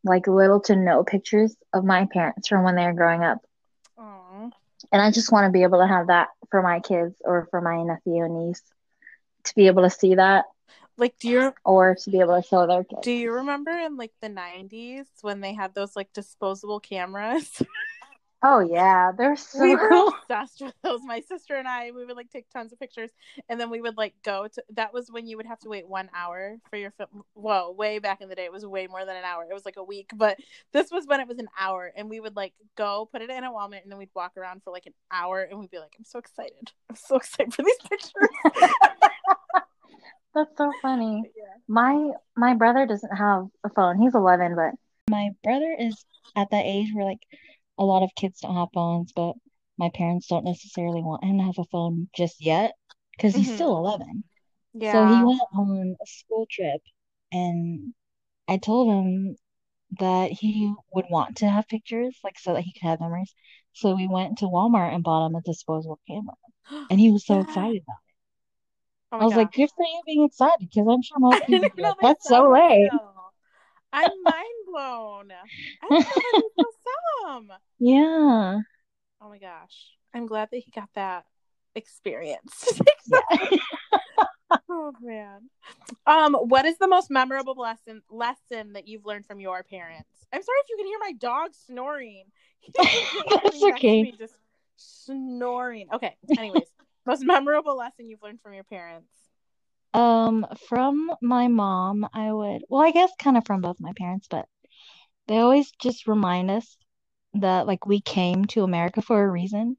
like 0.05 0.27
little 0.27 0.61
to 0.61 0.77
no 0.77 1.03
pictures 1.03 1.57
of 1.73 1.85
my 1.85 2.07
parents 2.07 2.49
from 2.49 2.63
when 2.63 2.77
they 2.77 2.85
were 2.85 2.93
growing 2.93 3.25
up. 3.25 3.39
And 4.93 5.01
I 5.03 5.11
just 5.11 5.33
want 5.33 5.47
to 5.47 5.53
be 5.53 5.63
able 5.63 5.81
to 5.81 5.87
have 5.87 6.09
that 6.09 6.29
for 6.51 6.63
my 6.63 6.81
kids 6.81 7.17
or 7.25 7.49
for 7.51 7.61
my 7.61 7.83
nephew 7.83 8.23
and 8.23 8.49
niece 8.49 8.63
to 9.45 9.55
be 9.55 9.67
able 9.67 9.83
to 9.83 9.91
see 9.91 10.15
that 10.15 10.45
Like, 10.97 11.19
do 11.19 11.29
you 11.29 11.55
or 11.65 11.95
to 11.95 12.11
be 12.11 12.21
able 12.21 12.41
to 12.41 12.47
show 12.47 12.67
their 12.67 12.85
kids. 12.85 13.01
do 13.03 13.13
you 13.13 13.33
remember 13.33 13.71
in 13.73 13.97
like 13.97 14.13
the 14.21 14.29
'90s 14.29 15.07
when 15.23 15.41
they 15.41 15.55
had 15.55 15.75
those 15.75 15.97
like 15.97 16.13
disposable 16.13 16.81
cameras? 16.81 17.51
Oh 18.47 18.61
yeah, 18.61 19.11
they're 19.11 19.37
so 19.37 19.63
we 19.63 19.75
were 19.75 19.89
cool. 19.89 20.13
obsessed 20.21 20.61
with 20.61 20.75
those. 20.83 21.01
My 21.03 21.21
sister 21.21 21.55
and 21.55 21.67
I, 21.67 21.93
we 21.93 22.05
would 22.05 22.15
like 22.15 22.29
take 22.29 22.47
tons 22.51 22.75
of 22.75 22.79
pictures, 22.79 23.09
and 23.49 23.59
then 23.59 23.71
we 23.71 23.81
would 23.81 23.97
like 23.97 24.13
go 24.23 24.47
to. 24.49 24.63
That 24.75 24.93
was 24.93 25.11
when 25.11 25.27
you 25.27 25.39
would 25.39 25.47
have 25.47 25.59
to 25.61 25.71
wait 25.71 25.89
one 25.89 26.11
hour 26.15 26.59
for 26.69 26.77
your 26.77 26.91
film. 26.91 27.25
Whoa, 27.33 27.71
way 27.71 28.01
back 28.01 28.21
in 28.21 28.29
the 28.29 28.35
day, 28.35 28.45
it 28.45 28.53
was 28.53 28.67
way 28.67 28.87
more 28.87 29.07
than 29.07 29.17
an 29.17 29.25
hour. 29.25 29.47
It 29.51 29.55
was 29.55 29.65
like 29.65 29.79
a 29.79 29.83
week, 29.83 30.11
but 30.15 30.37
this 30.75 30.91
was 30.91 31.07
when 31.07 31.21
it 31.21 31.27
was 31.27 31.39
an 31.39 31.49
hour, 31.59 31.91
and 31.97 32.11
we 32.11 32.21
would 32.21 32.37
like 32.37 32.53
go 32.77 33.09
put 33.11 33.23
it 33.23 33.31
in 33.31 33.45
a 33.45 33.51
Walmart, 33.51 33.83
and 33.83 33.91
then 33.91 33.97
we'd 33.97 34.11
walk 34.15 34.37
around 34.37 34.63
for 34.63 34.73
like 34.73 34.85
an 34.85 34.95
hour, 35.11 35.41
and 35.41 35.59
we'd 35.59 35.71
be 35.71 35.79
like, 35.79 35.95
"I'm 35.99 36.05
so 36.05 36.19
excited! 36.19 36.73
I'm 36.91 36.97
so 36.97 37.17
excited 37.23 37.55
for 37.55 37.63
these 37.63 37.79
pictures." 37.89 38.29
That's 40.35 40.57
so 40.57 40.73
funny. 40.83 41.31
Yeah. 41.37 41.45
My 41.69 42.11
my 42.37 42.55
brother 42.55 42.87
doesn't 42.87 43.17
have 43.17 43.47
a 43.65 43.69
phone. 43.71 43.99
He's 43.99 44.15
11, 44.15 44.55
but 44.57 44.75
my 45.11 45.31
brother 45.43 45.75
is 45.79 46.05
at 46.37 46.51
that 46.51 46.65
age 46.65 46.91
where 46.93 47.05
like 47.05 47.23
a 47.79 47.85
lot 47.85 48.03
of 48.03 48.15
kids 48.17 48.41
don't 48.41 48.57
have 48.57 48.69
phones, 48.75 49.13
but 49.13 49.35
my 49.79 49.91
parents 49.95 50.27
don't 50.29 50.45
necessarily 50.45 51.03
want 51.03 51.25
him 51.25 51.39
to 51.39 51.45
have 51.45 51.59
a 51.59 51.65
phone 51.71 52.09
just 52.17 52.41
yet 52.45 52.75
because 53.17 53.35
he's 53.35 53.51
Mhm. 53.51 53.55
still 53.55 53.77
11. 53.77 54.25
Yeah. 54.75 54.93
So 54.93 55.07
he 55.07 55.23
went 55.25 55.41
on 55.53 55.97
a 56.03 56.07
school 56.07 56.47
trip, 56.51 56.83
and 57.33 57.95
I 58.49 58.59
told 58.59 58.89
him 58.93 59.37
that 60.01 60.33
he 60.33 60.75
would 60.93 61.07
want 61.11 61.39
to 61.39 61.51
have 61.51 61.69
pictures, 61.69 62.19
like 62.25 62.39
so 62.39 62.55
that 62.55 62.63
he 62.63 62.73
could 62.73 62.83
have 62.89 63.01
memories. 63.01 63.35
So 63.75 63.95
we 63.97 64.09
went 64.09 64.39
to 64.39 64.47
Walmart 64.47 64.95
and 64.95 65.05
bought 65.05 65.27
him 65.27 65.37
a 65.37 65.43
disposable 65.43 66.01
camera, 66.09 66.37
and 66.91 67.01
he 67.01 67.13
was 67.13 67.27
so 67.27 67.35
Yeah. 67.35 67.43
excited 67.43 67.83
about 67.83 67.99
it. 67.99 68.04
Oh 69.15 69.21
I 69.21 69.25
was 69.27 69.37
like, 69.37 69.53
"Good 69.53 69.71
for 69.77 69.85
you 69.85 70.03
being 70.05 70.25
excited," 70.25 70.69
because 70.69 70.89
I'm 70.89 71.03
sure 71.03 71.19
most 71.21 71.41
people 71.47 71.61
didn't 71.61 71.63
would 71.63 71.77
be 71.77 71.83
know 71.83 71.89
like, 71.91 71.97
"That's 72.03 72.29
so 72.29 72.51
late." 72.51 72.91
I'm 73.93 74.11
mind 74.25 74.45
blown. 74.67 75.31
I 75.31 75.89
didn't 75.89 76.05
know 76.05 76.15
that 76.15 76.33
they 76.33 76.49
still 76.53 76.73
sell 77.23 77.41
them. 77.41 77.53
Yeah, 77.79 78.61
Oh 79.23 79.29
my 79.29 79.39
gosh. 79.39 79.93
I'm 80.13 80.27
glad 80.27 80.49
that 80.51 80.59
he 80.59 80.71
got 80.73 80.89
that 80.97 81.25
experience. 81.75 82.81
oh 84.69 84.93
man. 85.01 85.49
Um, 86.07 86.35
what 86.35 86.65
is 86.65 86.77
the 86.79 86.89
most 86.89 87.11
memorable 87.11 87.55
lesson 87.55 88.03
lesson 88.11 88.73
that 88.73 88.89
you've 88.89 89.07
learned 89.07 89.27
from 89.27 89.41
your 89.41 89.63
parents? 89.63 90.27
I'm 90.33 90.43
sorry 90.43 90.59
if 90.65 90.71
you 90.71 90.77
can 90.77 90.87
hear 90.87 90.99
my 91.01 91.13
dog 91.13 91.53
snoring. 91.55 92.25
That's 92.75 93.63
okay. 93.63 94.13
just 94.19 94.35
snoring. 94.77 95.89
Okay. 95.93 96.17
Anyways, 96.37 96.67
most 97.07 97.25
memorable 97.25 97.77
lesson 97.77 98.09
you've 98.09 98.23
learned 98.23 98.41
from 98.43 98.55
your 98.55 98.65
parents. 98.65 99.13
Um, 99.95 100.47
from 100.69 101.11
my 101.23 101.49
mom, 101.49 102.07
I 102.13 102.33
would, 102.33 102.63
well, 102.69 102.83
I 102.83 102.91
guess 102.91 103.13
kind 103.19 103.37
of 103.37 103.47
from 103.47 103.61
both 103.61 103.81
my 103.81 103.93
parents, 103.97 104.27
but 104.29 104.47
they 105.29 105.39
always 105.39 105.71
just 105.81 106.07
remind 106.09 106.51
us 106.51 106.77
that 107.35 107.67
like 107.67 107.87
we 107.87 108.01
came 108.01 108.45
to 108.47 108.65
America 108.65 109.03
for 109.03 109.23
a 109.23 109.31
reason 109.31 109.77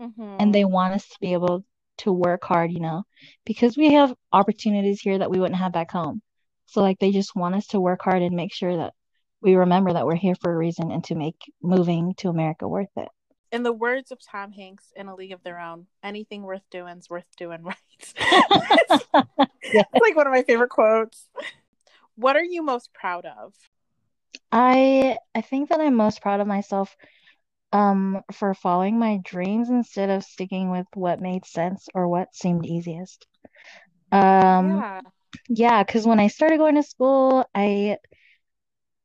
Mm-hmm. 0.00 0.40
and 0.40 0.54
they 0.54 0.64
want 0.64 0.94
us 0.94 1.08
to 1.08 1.16
be 1.20 1.32
able 1.32 1.64
to 1.98 2.12
work 2.12 2.44
hard, 2.44 2.72
you 2.72 2.80
know, 2.80 3.04
because 3.44 3.76
we 3.76 3.92
have 3.94 4.14
opportunities 4.32 5.00
here 5.00 5.18
that 5.18 5.30
we 5.30 5.38
wouldn't 5.38 5.58
have 5.58 5.72
back 5.72 5.90
home. 5.90 6.20
So 6.66 6.80
like 6.80 6.98
they 6.98 7.12
just 7.12 7.36
want 7.36 7.54
us 7.54 7.66
to 7.68 7.80
work 7.80 8.00
hard 8.02 8.22
and 8.22 8.34
make 8.34 8.52
sure 8.52 8.76
that 8.76 8.94
we 9.40 9.54
remember 9.54 9.92
that 9.92 10.06
we're 10.06 10.16
here 10.16 10.34
for 10.40 10.52
a 10.52 10.56
reason 10.56 10.90
and 10.90 11.04
to 11.04 11.14
make 11.14 11.36
moving 11.62 12.14
to 12.18 12.28
America 12.28 12.66
worth 12.68 12.88
it. 12.96 13.08
In 13.54 13.62
the 13.62 13.72
words 13.72 14.10
of 14.10 14.18
Tom 14.20 14.50
Hanks 14.50 14.92
in 14.96 15.06
A 15.06 15.14
League 15.14 15.30
of 15.30 15.44
Their 15.44 15.60
Own, 15.60 15.86
anything 16.02 16.42
worth 16.42 16.68
doing 16.72 16.98
is 16.98 17.08
worth 17.08 17.28
doing 17.36 17.62
right. 17.62 17.76
Yeah. 19.72 19.84
It's 19.94 20.02
like 20.02 20.16
one 20.16 20.26
of 20.26 20.32
my 20.32 20.42
favorite 20.42 20.70
quotes. 20.70 21.28
What 22.16 22.34
are 22.34 22.42
you 22.42 22.64
most 22.64 22.92
proud 22.92 23.24
of? 23.26 23.54
I 24.50 25.18
I 25.36 25.40
think 25.40 25.68
that 25.68 25.80
I'm 25.80 25.94
most 25.94 26.20
proud 26.20 26.40
of 26.40 26.48
myself 26.48 26.96
um 27.72 28.22
for 28.32 28.54
following 28.54 28.98
my 28.98 29.20
dreams 29.24 29.70
instead 29.70 30.10
of 30.10 30.24
sticking 30.24 30.72
with 30.72 30.86
what 30.94 31.20
made 31.20 31.46
sense 31.46 31.86
or 31.94 32.08
what 32.08 32.34
seemed 32.34 32.66
easiest. 32.66 33.24
Um 34.10 34.78
yeah. 34.78 35.00
yeah, 35.48 35.82
because 35.84 36.04
when 36.04 36.18
I 36.18 36.26
started 36.26 36.58
going 36.58 36.74
to 36.74 36.82
school, 36.82 37.46
I 37.54 37.98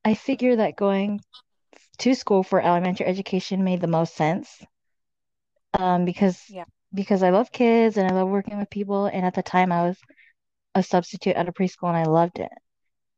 I 0.04 0.14
figured 0.14 0.58
that 0.58 0.74
going 0.74 1.20
to 2.00 2.14
school 2.14 2.42
for 2.42 2.60
elementary 2.60 3.06
education 3.06 3.64
made 3.64 3.80
the 3.80 3.86
most 3.88 4.14
sense. 4.14 4.62
Um 5.74 6.04
because 6.04 6.40
Yeah. 6.48 6.64
because 6.94 7.22
I 7.22 7.30
love 7.30 7.52
kids 7.52 7.96
and 7.96 8.10
I 8.10 8.14
love 8.14 8.28
working 8.28 8.58
with 8.58 8.70
people 8.70 9.06
and 9.06 9.24
at 9.24 9.34
the 9.34 9.42
time 9.42 9.72
I 9.72 9.82
was 9.82 9.98
a 10.74 10.82
substitute 10.82 11.36
at 11.36 11.48
a 11.48 11.52
preschool 11.52 11.88
and 11.88 11.96
I 11.96 12.04
loved 12.04 12.38
it. 12.38 12.50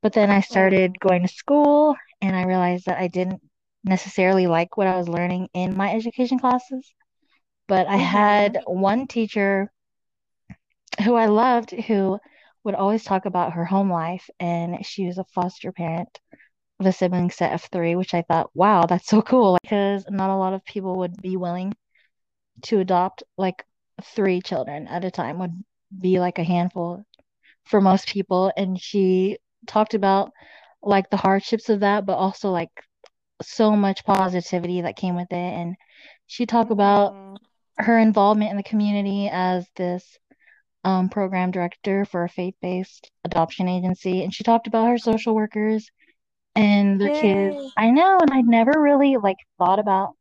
But 0.03 0.13
then 0.15 0.31
I 0.31 0.41
started 0.41 0.99
going 1.01 1.23
to 1.23 1.29
school 1.29 1.97
and 2.21 2.37
I 2.37 2.45
realized 2.45 2.87
that 2.87 2.99
I 2.99 3.09
didn't 3.09 3.43
necessarily 3.85 4.47
like 4.47 4.77
what 4.77 4.87
I 4.89 4.97
was 4.97 5.09
learning 5.09 5.49
in 5.55 5.77
my 5.77 5.93
education 5.93 6.39
classes. 6.39 6.93
But 7.69 7.87
I 7.89 7.97
Mhm. 7.97 7.99
had 7.99 8.61
one 8.67 9.07
teacher 9.07 9.73
who 11.05 11.15
I 11.15 11.27
loved 11.27 11.71
who 11.73 12.19
would 12.65 12.75
always 12.75 13.05
talk 13.05 13.27
about 13.27 13.55
her 13.55 13.65
home 13.65 13.91
life, 13.91 14.29
and 14.41 14.85
she 14.87 15.07
was 15.07 15.19
a 15.19 15.25
foster 15.25 15.73
parent 15.73 16.21
a 16.87 16.93
sibling 16.93 17.31
set 17.31 17.53
of 17.53 17.63
three, 17.63 17.95
which 17.97 18.15
I 18.15 18.23
thought, 18.23 18.51
wow, 18.55 18.87
that's 18.87 19.07
so 19.07 19.23
cool 19.23 19.59
because 19.63 20.05
not 20.09 20.31
a 20.31 20.37
lot 20.37 20.55
of 20.55 20.65
people 20.65 20.99
would 20.99 21.21
be 21.21 21.37
willing 21.37 21.75
to 22.63 22.81
adopt 22.81 23.23
like 23.37 23.65
three 24.03 24.41
children 24.41 24.89
at 24.89 25.05
a 25.05 25.11
time, 25.11 25.39
would 25.39 25.65
be 26.01 26.21
like 26.21 26.39
a 26.39 26.45
handful 26.45 27.05
for 27.65 27.81
most 27.81 28.09
people. 28.09 28.53
And 28.57 28.81
she 28.81 29.39
talked 29.67 29.95
about 29.95 30.33
like 30.83 31.11
the 31.11 31.17
hardships 31.17 31.69
of 31.69 31.81
that, 31.81 32.07
but 32.07 32.15
also 32.17 32.51
like 32.51 32.71
so 33.43 33.77
much 33.77 34.05
positivity 34.05 34.83
that 34.83 34.97
came 34.97 35.17
with 35.17 35.33
it. 35.33 35.37
And 35.37 35.77
she 36.27 36.47
talked 36.47 36.71
about 36.71 37.13
Mhm. 37.13 37.37
her 37.79 37.99
involvement 37.99 38.51
in 38.51 38.57
the 38.57 38.63
community 38.63 39.29
as 39.29 39.67
this 39.77 40.19
um, 40.85 41.09
program 41.09 41.51
director 41.51 42.05
for 42.05 42.25
a 42.25 42.29
faith-based 42.29 43.11
adoption 43.25 43.69
agency, 43.69 44.25
and 44.25 44.35
she 44.35 44.45
talked 44.45 44.67
about 44.67 44.89
her 44.89 44.99
social 44.99 45.35
workers 45.35 45.91
and 46.55 47.01
their 47.01 47.11
kids. 47.11 47.57
I 47.77 47.91
know, 47.91 48.19
and 48.21 48.33
I'd 48.33 48.47
never 48.47 48.73
really 48.77 49.17
like 49.17 49.39
thought 49.59 49.79
about 49.79 50.15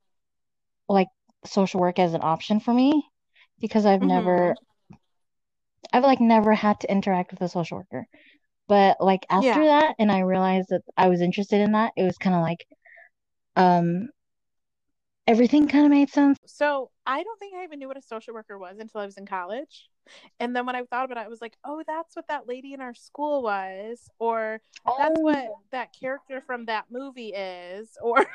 like 0.88 1.08
social 1.46 1.80
work 1.80 2.00
as 2.00 2.14
an 2.14 2.22
option 2.24 2.60
for 2.60 2.74
me 2.74 3.04
because 3.60 3.86
I've 3.86 4.02
never, 4.02 4.56
I've 5.94 6.04
like 6.04 6.22
never 6.22 6.54
had 6.54 6.80
to 6.82 6.92
interact 6.92 7.32
with 7.32 7.42
a 7.42 7.50
social 7.50 7.78
worker. 7.80 8.08
But 8.68 8.98
like 9.02 9.26
after 9.30 9.48
Yeah. 9.48 9.66
that, 9.66 9.96
and 10.00 10.12
I 10.12 10.20
realized 10.20 10.70
that 10.70 10.82
I 10.96 11.10
was 11.10 11.22
interested 11.22 11.62
in 11.62 11.74
that, 11.74 11.94
it 11.98 12.04
was 12.04 12.18
kind 12.18 12.36
of 12.36 12.42
like, 12.42 12.66
um, 13.56 14.10
everything 15.28 15.68
kind 15.68 15.86
of 15.86 15.92
made 15.92 16.10
sense. 16.10 16.38
So 16.46 16.91
I 17.06 17.24
don't 17.24 17.40
think 17.40 17.56
I 17.56 17.64
even 17.64 17.80
knew 17.80 17.88
what 17.88 17.98
a 17.98 18.02
social 18.02 18.34
worker 18.34 18.58
was 18.58 18.78
until 18.80 19.02
I 19.02 19.06
was 19.06 19.18
in 19.18 19.26
college. 19.26 19.90
And 20.40 20.56
then 20.56 20.66
when 20.66 20.76
I 20.76 20.84
thought 20.84 21.06
about 21.06 21.18
it, 21.18 21.26
I 21.26 21.30
was 21.30 21.42
like, 21.42 21.58
oh, 21.64 21.84
that's 21.88 22.16
what 22.16 22.28
that 22.28 22.48
lady 22.48 22.74
in 22.74 22.82
our 22.82 22.94
school 22.94 23.44
was, 23.44 24.10
or 24.20 24.62
that's 24.98 25.20
Oh. 25.20 25.24
what 25.24 25.56
that 25.72 25.94
character 26.00 26.42
from 26.42 26.66
that 26.66 26.86
movie 26.92 27.34
is, 27.36 27.98
or 28.02 28.26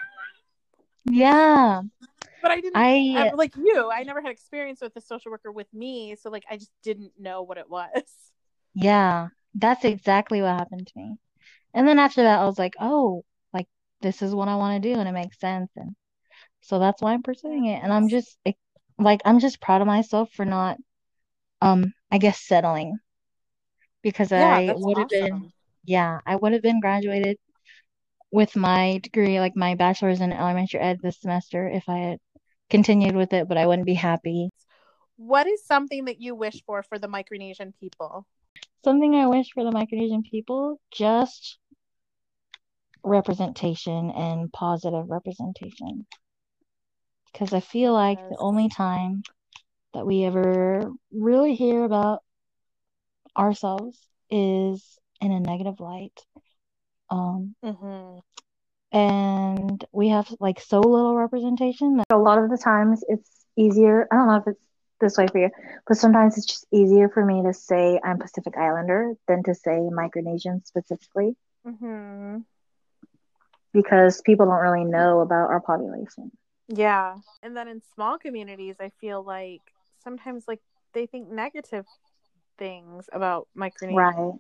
Yeah, 1.05 1.83
but 2.43 2.51
I 2.51 2.61
didn't 2.61 2.87
I 3.15 3.31
I, 3.31 3.31
like 3.35 3.57
you, 3.57 3.91
I 3.91 4.03
never 4.03 4.21
had 4.23 4.31
experience 4.31 4.81
with 4.81 4.97
a 4.97 5.01
social 5.01 5.31
worker 5.31 5.53
with 5.53 5.73
me, 5.73 6.17
so 6.21 6.31
like 6.31 6.45
I 6.51 6.57
just 6.57 6.73
didn't 6.83 7.13
know 7.19 7.43
what 7.43 7.59
it 7.59 7.69
was. 7.71 8.33
Yeah, 8.75 9.29
that's 9.55 9.85
exactly 9.85 10.41
what 10.43 10.55
happened 10.57 10.87
to 10.87 10.93
me. 10.97 11.17
And 11.75 11.89
then 11.89 11.99
after 11.99 12.23
that, 12.25 12.41
I 12.41 12.47
was 12.47 12.59
like, 12.59 12.75
oh, 12.81 13.25
like 13.53 13.69
this 14.03 14.23
is 14.23 14.35
what 14.35 14.49
I 14.49 14.57
want 14.57 14.83
to 14.83 14.95
do, 14.95 14.99
and 15.01 15.09
it 15.09 15.13
makes 15.13 15.39
sense. 15.41 15.71
And 15.77 15.97
so 16.67 16.79
that's 16.79 17.01
why 17.01 17.13
I'm 17.13 17.23
pursuing 17.23 17.67
it. 17.67 17.83
And 17.83 17.93
I'm 17.93 18.09
just 18.09 18.37
like, 18.99 19.21
I'm 19.25 19.39
just 19.39 19.61
proud 19.61 19.81
of 19.81 19.87
myself 19.87 20.31
for 20.33 20.45
not, 20.45 20.79
um, 21.63 21.95
I 22.11 22.19
guess 22.19 22.41
settling 22.41 22.99
because 24.03 24.33
Yeah, 24.33 24.61
I 24.69 24.75
would 24.77 24.99
have 24.99 25.09
been, 25.09 25.53
yeah, 25.85 26.21
I 26.27 26.37
would 26.37 26.53
have 26.53 26.63
been 26.63 26.81
graduated 26.81 27.37
with 28.33 28.57
my 28.57 28.99
degree, 29.03 29.41
like 29.41 29.57
my 29.57 29.75
bachelor's 29.75 30.21
in 30.21 30.33
elementary 30.33 30.81
ed 30.81 30.99
this 31.03 31.21
semester 31.21 31.69
if 31.69 31.89
I 31.89 31.99
had 31.99 32.19
continued 32.69 33.15
with 33.15 33.33
it, 33.33 33.49
but 33.49 33.57
I 33.59 33.67
wouldn't 33.67 33.87
be 33.87 33.95
happy. 33.95 34.51
What 35.17 35.47
is 35.47 35.65
something 35.65 36.05
that 36.07 36.21
you 36.21 36.35
wish 36.35 36.63
for 36.67 36.83
for 36.83 36.99
the 36.99 37.09
Micronesian 37.09 37.73
people? 37.81 38.27
Something 38.85 39.15
I 39.15 39.27
wish 39.27 39.53
for 39.53 39.65
the 39.65 39.71
Micronesian 39.71 40.25
people, 40.25 40.81
just 40.91 41.59
representation 43.03 44.11
and 44.11 44.53
positive 44.53 45.09
representation. 45.09 46.07
Because 47.33 47.53
I 47.53 47.61
feel 47.61 47.93
like 47.93 48.19
the 48.29 48.37
only 48.39 48.69
time 48.69 49.23
that 49.95 50.07
we 50.07 50.25
ever 50.25 50.91
really 51.13 51.55
hear 51.55 51.85
about 51.85 52.23
ourselves 53.37 53.99
is 54.31 54.99
in 55.21 55.33
a 55.33 55.41
negative 55.41 55.81
light. 55.81 56.19
Um, 57.11 57.55
Mm-hmm. 57.65 58.19
and 58.93 59.85
we 59.93 60.09
have 60.09 60.29
like 60.41 60.61
so 60.61 60.81
little 60.81 61.15
representation 61.17 61.97
that 61.97 62.07
a 62.13 62.19
lot 62.19 62.39
of 62.39 62.51
the 62.51 62.57
times 62.59 63.03
it's 63.09 63.45
easier. 63.57 64.07
I 64.11 64.17
don't 64.17 64.29
know 64.29 64.37
if 64.37 64.47
it's 64.47 64.61
this 65.01 65.17
way 65.19 65.27
for 65.31 65.39
you, 65.39 65.51
but 65.87 65.97
sometimes 65.97 66.37
it's 66.37 66.47
just 66.47 66.67
easier 66.73 67.09
for 67.09 67.25
me 67.25 67.43
to 67.43 67.53
say 67.53 68.01
I'm 68.05 68.19
Pacific 68.19 68.55
Islander 68.57 69.15
than 69.29 69.43
to 69.45 69.55
say 69.55 69.73
Micronesian 69.93 70.65
specifically 70.67 71.37
Mm-hmm. 71.67 72.39
because 73.73 74.21
people 74.23 74.47
don't 74.47 74.61
really 74.61 74.85
know 74.85 75.21
about 75.21 75.51
our 75.51 75.61
population. 75.61 76.31
Yeah. 76.69 77.17
And 77.43 77.57
then 77.57 77.69
in 77.69 77.83
small 77.95 78.19
communities, 78.19 78.77
I 78.81 78.91
feel 79.01 79.23
like 79.23 79.63
sometimes 80.03 80.45
like 80.49 80.61
they 80.93 81.07
think 81.07 81.31
negative 81.31 81.87
things 82.59 83.09
about 83.13 83.49
Micronesian, 83.57 83.97
Right. 83.97 84.35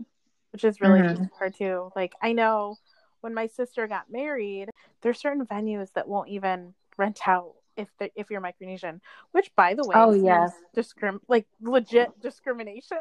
which 0.50 0.64
is 0.64 0.80
really 0.80 1.00
Mhm. 1.00 1.30
hard 1.38 1.54
too. 1.54 1.92
Like 1.94 2.14
I 2.22 2.32
know 2.32 2.78
when 3.20 3.34
my 3.34 3.46
sister 3.46 3.86
got 3.86 4.10
married, 4.10 4.70
there's 5.02 5.20
certain 5.20 5.46
venues 5.46 5.92
that 5.94 6.08
won't 6.08 6.28
even 6.28 6.74
rent 6.96 7.20
out 7.26 7.54
if 7.76 7.88
if 8.14 8.30
you're 8.30 8.40
Micronesian, 8.40 9.00
which 9.32 9.54
by 9.54 9.74
the 9.74 9.84
way, 9.84 9.94
Oh, 9.96 10.12
yes. 10.12 10.52
discrim 10.74 11.20
like 11.28 11.46
legit 11.60 12.18
discrimination. 12.20 12.98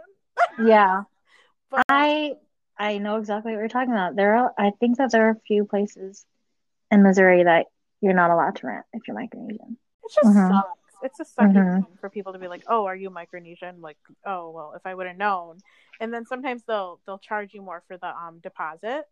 Yeah. 0.60 1.04
But 1.72 1.84
I 1.90 2.36
I 2.78 3.00
know 3.00 3.18
exactly 3.18 3.52
what 3.54 3.60
you're 3.60 3.68
talking 3.70 3.92
about. 3.92 4.16
There 4.16 4.36
are 4.36 4.54
I 4.58 4.72
think 4.80 4.98
that 4.98 5.12
there 5.12 5.28
are 5.28 5.32
a 5.32 5.40
few 5.48 5.66
places 5.66 6.26
in 6.92 7.02
Missouri 7.04 7.44
that 7.44 7.66
you're 8.06 8.14
not 8.14 8.32
allowed 8.32 8.56
to 8.58 8.68
rent 8.68 8.86
if 8.94 9.08
you're 9.08 9.18
Micronesian. 9.18 9.76
it 10.04 10.12
just 10.14 10.28
Mhm. 10.28 10.48
sucks. 10.50 10.70
it's 11.04 11.20
a 11.20 11.26
sucky 11.26 11.56
Mhm. 11.56 11.74
thing 11.84 11.98
for 12.00 12.10
people 12.10 12.34
to 12.34 12.40
be 12.40 12.48
like, 12.48 12.64
"Oh, 12.68 12.86
are 12.86 12.96
you 12.96 13.10
Micronesian?" 13.10 13.82
Like, 13.82 13.98
"Oh, 14.26 14.52
well, 14.52 14.74
if 14.76 14.86
I 14.86 14.96
would 14.96 15.08
have 15.08 15.18
known." 15.18 15.60
And 16.00 16.14
then 16.14 16.26
sometimes 16.26 16.64
they'll 16.64 17.02
they'll 17.06 17.20
charge 17.20 17.54
you 17.54 17.62
more 17.62 17.84
for 17.88 17.98
the 17.98 18.08
um 18.08 18.40
deposit. 18.40 19.06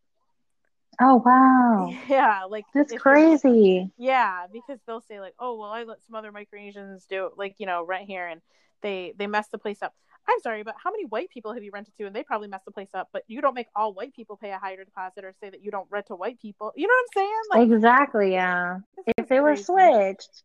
Oh 1.01 1.21
wow. 1.25 1.93
Yeah, 2.07 2.43
like 2.45 2.65
That's 2.73 2.93
crazy. 2.93 3.91
Yeah, 3.97 4.45
because 4.51 4.79
they'll 4.85 5.01
say 5.01 5.19
like, 5.19 5.33
"Oh, 5.39 5.57
well, 5.57 5.71
I 5.71 5.83
let 5.83 6.03
some 6.03 6.15
other 6.15 6.31
Micronesians 6.31 7.07
do 7.07 7.25
it, 7.27 7.33
like 7.38 7.55
you 7.59 7.65
know, 7.65 7.83
rent 7.83 8.05
here," 8.07 8.27
and 8.27 8.41
they 8.81 9.13
they 9.17 9.27
mess 9.27 9.47
the 9.50 9.57
place 9.57 9.81
up. 9.81 9.93
I'm 10.27 10.39
sorry, 10.42 10.63
but 10.63 10.75
how 10.82 10.92
many 10.92 11.06
white 11.06 11.30
people 11.30 11.53
have 11.53 11.63
you 11.63 11.72
rented 11.74 11.96
to, 11.98 12.06
and 12.06 12.15
they 12.15 12.24
probably 12.24 12.48
mess 12.48 12.62
the 12.65 12.72
place 12.72 12.89
up? 12.94 13.10
But 13.12 13.24
you 13.27 13.42
don't 13.42 13.53
make 13.53 13.68
all 13.75 13.94
white 13.94 14.15
people 14.15 14.38
pay 14.38 14.51
a 14.51 14.58
higher 14.58 14.84
deposit, 14.84 15.24
or 15.24 15.34
say 15.42 15.50
that 15.50 15.63
you 15.63 15.72
don't 15.72 15.88
rent 15.89 16.08
to 16.08 16.15
white 16.15 16.39
people. 16.42 16.72
You 16.75 16.88
know 16.88 16.94
what 16.94 17.22
I'm 17.22 17.25
saying? 17.25 17.70
Like, 17.70 17.75
Exactly, 17.75 18.32
yeah. 18.32 18.80
If 19.18 19.27
they 19.27 19.39
were 19.39 19.56
switched. 19.56 20.44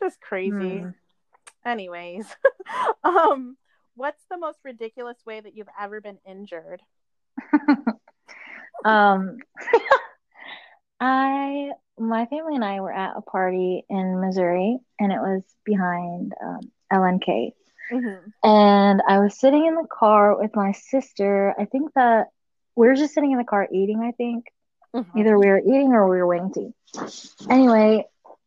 just 0.00 0.20
crazy. 0.20 0.78
Hmm. 0.78 0.88
Anyways, 1.64 2.26
um, 3.04 3.56
what's 3.94 4.22
the 4.30 4.38
most 4.38 4.58
ridiculous 4.64 5.16
way 5.26 5.40
that 5.40 5.56
you've 5.56 5.68
ever 5.80 6.00
been 6.00 6.18
injured? 6.26 6.82
Um, 8.84 9.38
I, 11.00 11.70
my 11.98 12.26
family 12.26 12.54
and 12.54 12.64
I 12.64 12.80
were 12.80 12.92
at 12.92 13.16
a 13.16 13.22
party 13.22 13.84
in 13.88 14.20
Missouri, 14.20 14.78
and 14.98 15.12
it 15.12 15.18
was 15.18 15.42
behind 15.64 16.32
um, 16.42 16.60
LNK. 16.92 17.52
Mm-hmm. 17.92 18.48
And 18.48 19.02
I 19.06 19.18
was 19.18 19.38
sitting 19.38 19.66
in 19.66 19.74
the 19.74 19.86
car 19.90 20.38
with 20.38 20.54
my 20.54 20.72
sister. 20.72 21.54
I 21.58 21.66
think 21.66 21.92
that 21.94 22.28
we 22.74 22.86
were 22.86 22.94
just 22.94 23.14
sitting 23.14 23.32
in 23.32 23.38
the 23.38 23.44
car 23.44 23.68
eating, 23.70 24.00
I 24.00 24.12
think. 24.12 24.46
Mm-hmm. 24.94 25.18
Either 25.18 25.38
we 25.38 25.46
were 25.46 25.60
eating 25.60 25.92
or 25.92 26.08
we 26.08 26.16
were 26.16 26.26
waiting 26.26 26.52
to 26.54 26.60
eat. 26.60 26.74
Anyway, 27.50 28.04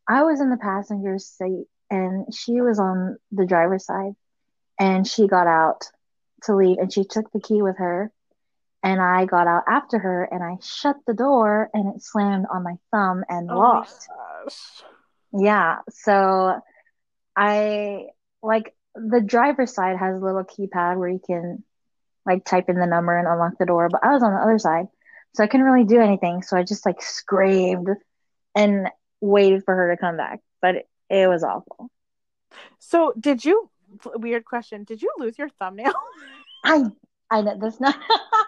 I 0.08 0.22
was 0.22 0.40
in 0.40 0.50
the 0.50 0.56
passenger 0.56 1.18
seat, 1.18 1.66
and 1.90 2.32
she 2.34 2.60
was 2.60 2.78
on 2.78 3.18
the 3.32 3.46
driver's 3.46 3.84
side, 3.84 4.14
and 4.78 5.06
she 5.06 5.26
got 5.26 5.46
out 5.46 5.84
to 6.44 6.54
leave, 6.54 6.78
and 6.78 6.92
she 6.92 7.04
took 7.04 7.32
the 7.32 7.40
key 7.40 7.62
with 7.62 7.78
her. 7.78 8.12
And 8.82 9.00
I 9.00 9.24
got 9.24 9.48
out 9.48 9.64
after 9.66 9.98
her 9.98 10.28
and 10.30 10.44
I 10.44 10.58
shut 10.62 10.94
the 11.08 11.14
door 11.14 11.70
and 11.74 11.96
it 11.96 12.02
slammed 12.04 12.46
on 12.48 12.62
my 12.62 12.74
thumb 12.92 13.24
and 13.28 13.50
Oh 13.50 13.58
locked. 13.58 14.06
Yeah. 15.32 15.78
So 15.90 16.60
I 17.34 18.10
like 18.44 18.75
the 18.96 19.20
driver's 19.20 19.74
side 19.74 19.96
has 19.98 20.16
a 20.16 20.24
little 20.24 20.44
keypad 20.44 20.96
where 20.98 21.08
you 21.08 21.20
can 21.24 21.62
like 22.24 22.44
type 22.44 22.68
in 22.68 22.78
the 22.78 22.86
number 22.86 23.16
and 23.16 23.28
unlock 23.28 23.58
the 23.58 23.66
door, 23.66 23.88
but 23.88 24.04
I 24.04 24.12
was 24.12 24.22
on 24.22 24.34
the 24.34 24.40
other 24.40 24.58
side. 24.58 24.86
So 25.34 25.44
I 25.44 25.46
couldn't 25.46 25.66
really 25.66 25.84
do 25.84 26.00
anything. 26.00 26.42
So 26.42 26.56
I 26.56 26.62
just 26.62 26.86
like 26.86 27.02
screamed 27.02 27.88
and 28.54 28.88
waited 29.20 29.64
for 29.64 29.74
her 29.74 29.94
to 29.94 30.00
come 30.00 30.16
back. 30.16 30.40
But 30.60 30.76
it, 30.76 30.88
it 31.10 31.28
was 31.28 31.44
awful. 31.44 31.90
So, 32.78 33.12
did 33.18 33.44
you? 33.44 33.70
Weird 34.14 34.44
question. 34.44 34.84
Did 34.84 35.02
you 35.02 35.10
lose 35.18 35.38
your 35.38 35.48
thumbnail? 35.48 35.92
I 36.64 36.84
I 37.30 37.42
know 37.42 37.56
that's 37.60 37.80
not 37.80 37.96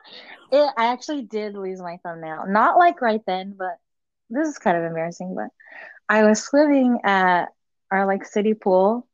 it 0.53 0.73
I 0.77 0.87
actually 0.87 1.23
did 1.23 1.55
lose 1.55 1.81
my 1.81 1.99
thumbnail. 2.03 2.45
Not 2.49 2.79
like 2.79 3.01
right 3.01 3.23
then, 3.27 3.55
but 3.57 3.79
this 4.31 4.49
is 4.49 4.59
kind 4.59 4.77
of 4.77 4.85
embarrassing, 4.85 5.35
but 5.35 5.49
I 6.09 6.25
was 6.25 6.43
swimming 6.43 7.01
at 7.05 7.47
our 7.91 8.07
like 8.07 8.25
city 8.25 8.55
pool 8.55 9.08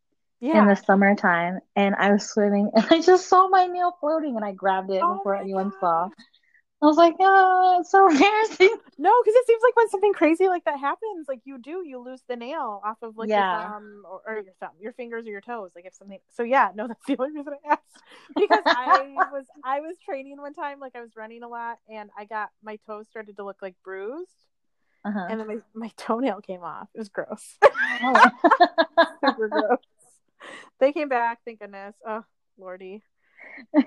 yeah. 0.44 0.60
in 0.60 0.66
the 0.68 0.74
summertime 0.76 1.58
and 1.76 1.94
I 1.94 2.12
was 2.12 2.28
swimming 2.30 2.70
and 2.74 2.86
I 2.90 3.00
just 3.00 3.28
saw 3.28 3.48
my 3.48 3.66
nail 3.66 3.96
floating 4.00 4.36
and 4.36 4.44
I 4.44 4.52
grabbed 4.52 4.90
it 4.90 5.00
Oh 5.02 5.16
before 5.16 5.36
anyone 5.36 5.70
gosh. 5.70 5.80
saw. 5.80 6.08
I 6.82 6.86
was 6.86 6.98
like, 6.98 7.14
oh, 7.18 7.78
it's 7.80 7.90
so 7.90 8.06
embarrassing. 8.10 8.76
No, 8.98 9.10
because 9.22 9.34
it 9.36 9.46
seems 9.46 9.62
like 9.62 9.74
when 9.74 9.88
something 9.88 10.12
crazy 10.12 10.48
like 10.48 10.64
that 10.64 10.78
happens, 10.78 11.26
like 11.28 11.40
you 11.44 11.56
do, 11.58 11.82
you 11.86 11.98
lose 11.98 12.20
the 12.28 12.36
nail 12.36 12.82
off 12.84 12.98
of 13.00 13.16
like 13.16 13.30
Yeah. 13.30 13.58
your 13.62 13.70
thumb 13.70 14.02
or, 14.06 14.20
or 14.26 14.34
your 14.42 14.52
thumb, 14.60 14.72
your 14.80 14.92
fingers 14.92 15.26
or 15.26 15.30
your 15.30 15.40
toes. 15.40 15.70
Like 15.74 15.86
if 15.86 15.94
something. 15.94 16.18
So 16.36 16.42
yeah, 16.42 16.72
no, 16.74 16.86
that's 16.88 17.06
the 17.06 17.16
only 17.18 17.32
reason 17.38 17.54
I 17.64 17.72
asked 17.72 18.02
because 18.36 18.62
I 18.66 19.14
was 19.32 19.46
I 19.64 19.80
was 19.80 19.96
training 20.04 20.36
one 20.38 20.52
time, 20.52 20.78
like 20.78 20.94
I 20.94 21.00
was 21.00 21.16
running 21.16 21.42
a 21.42 21.48
lot, 21.48 21.78
and 21.88 22.10
I 22.18 22.26
got 22.26 22.50
my 22.62 22.76
toes 22.86 23.06
started 23.08 23.36
to 23.38 23.44
look 23.44 23.62
like 23.62 23.76
bruised, 23.82 24.28
Uh-huh. 25.06 25.26
and 25.30 25.40
then 25.40 25.46
my 25.46 25.56
my 25.74 25.90
toenail 25.96 26.42
came 26.42 26.62
off. 26.62 26.88
It 26.94 26.98
was 26.98 27.08
gross, 27.08 27.56
Oh. 28.02 28.30
super 29.24 29.48
gross. 29.48 29.78
They 30.80 30.92
came 30.92 31.08
back, 31.08 31.40
thank 31.44 31.60
goodness. 31.60 31.94
Oh 32.06 32.24
lordy. 32.58 33.02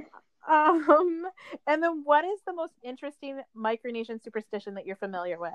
Um, 0.50 1.26
and 1.67 1.84
then 1.84 2.04
what 2.06 2.24
is 2.24 2.39
the 2.48 2.54
most 2.54 2.72
interesting 2.82 3.41
Micronesian 3.54 4.24
superstition 4.24 4.76
that 4.76 4.86
you're 4.86 4.96
familiar 4.96 5.38
with? 5.38 5.52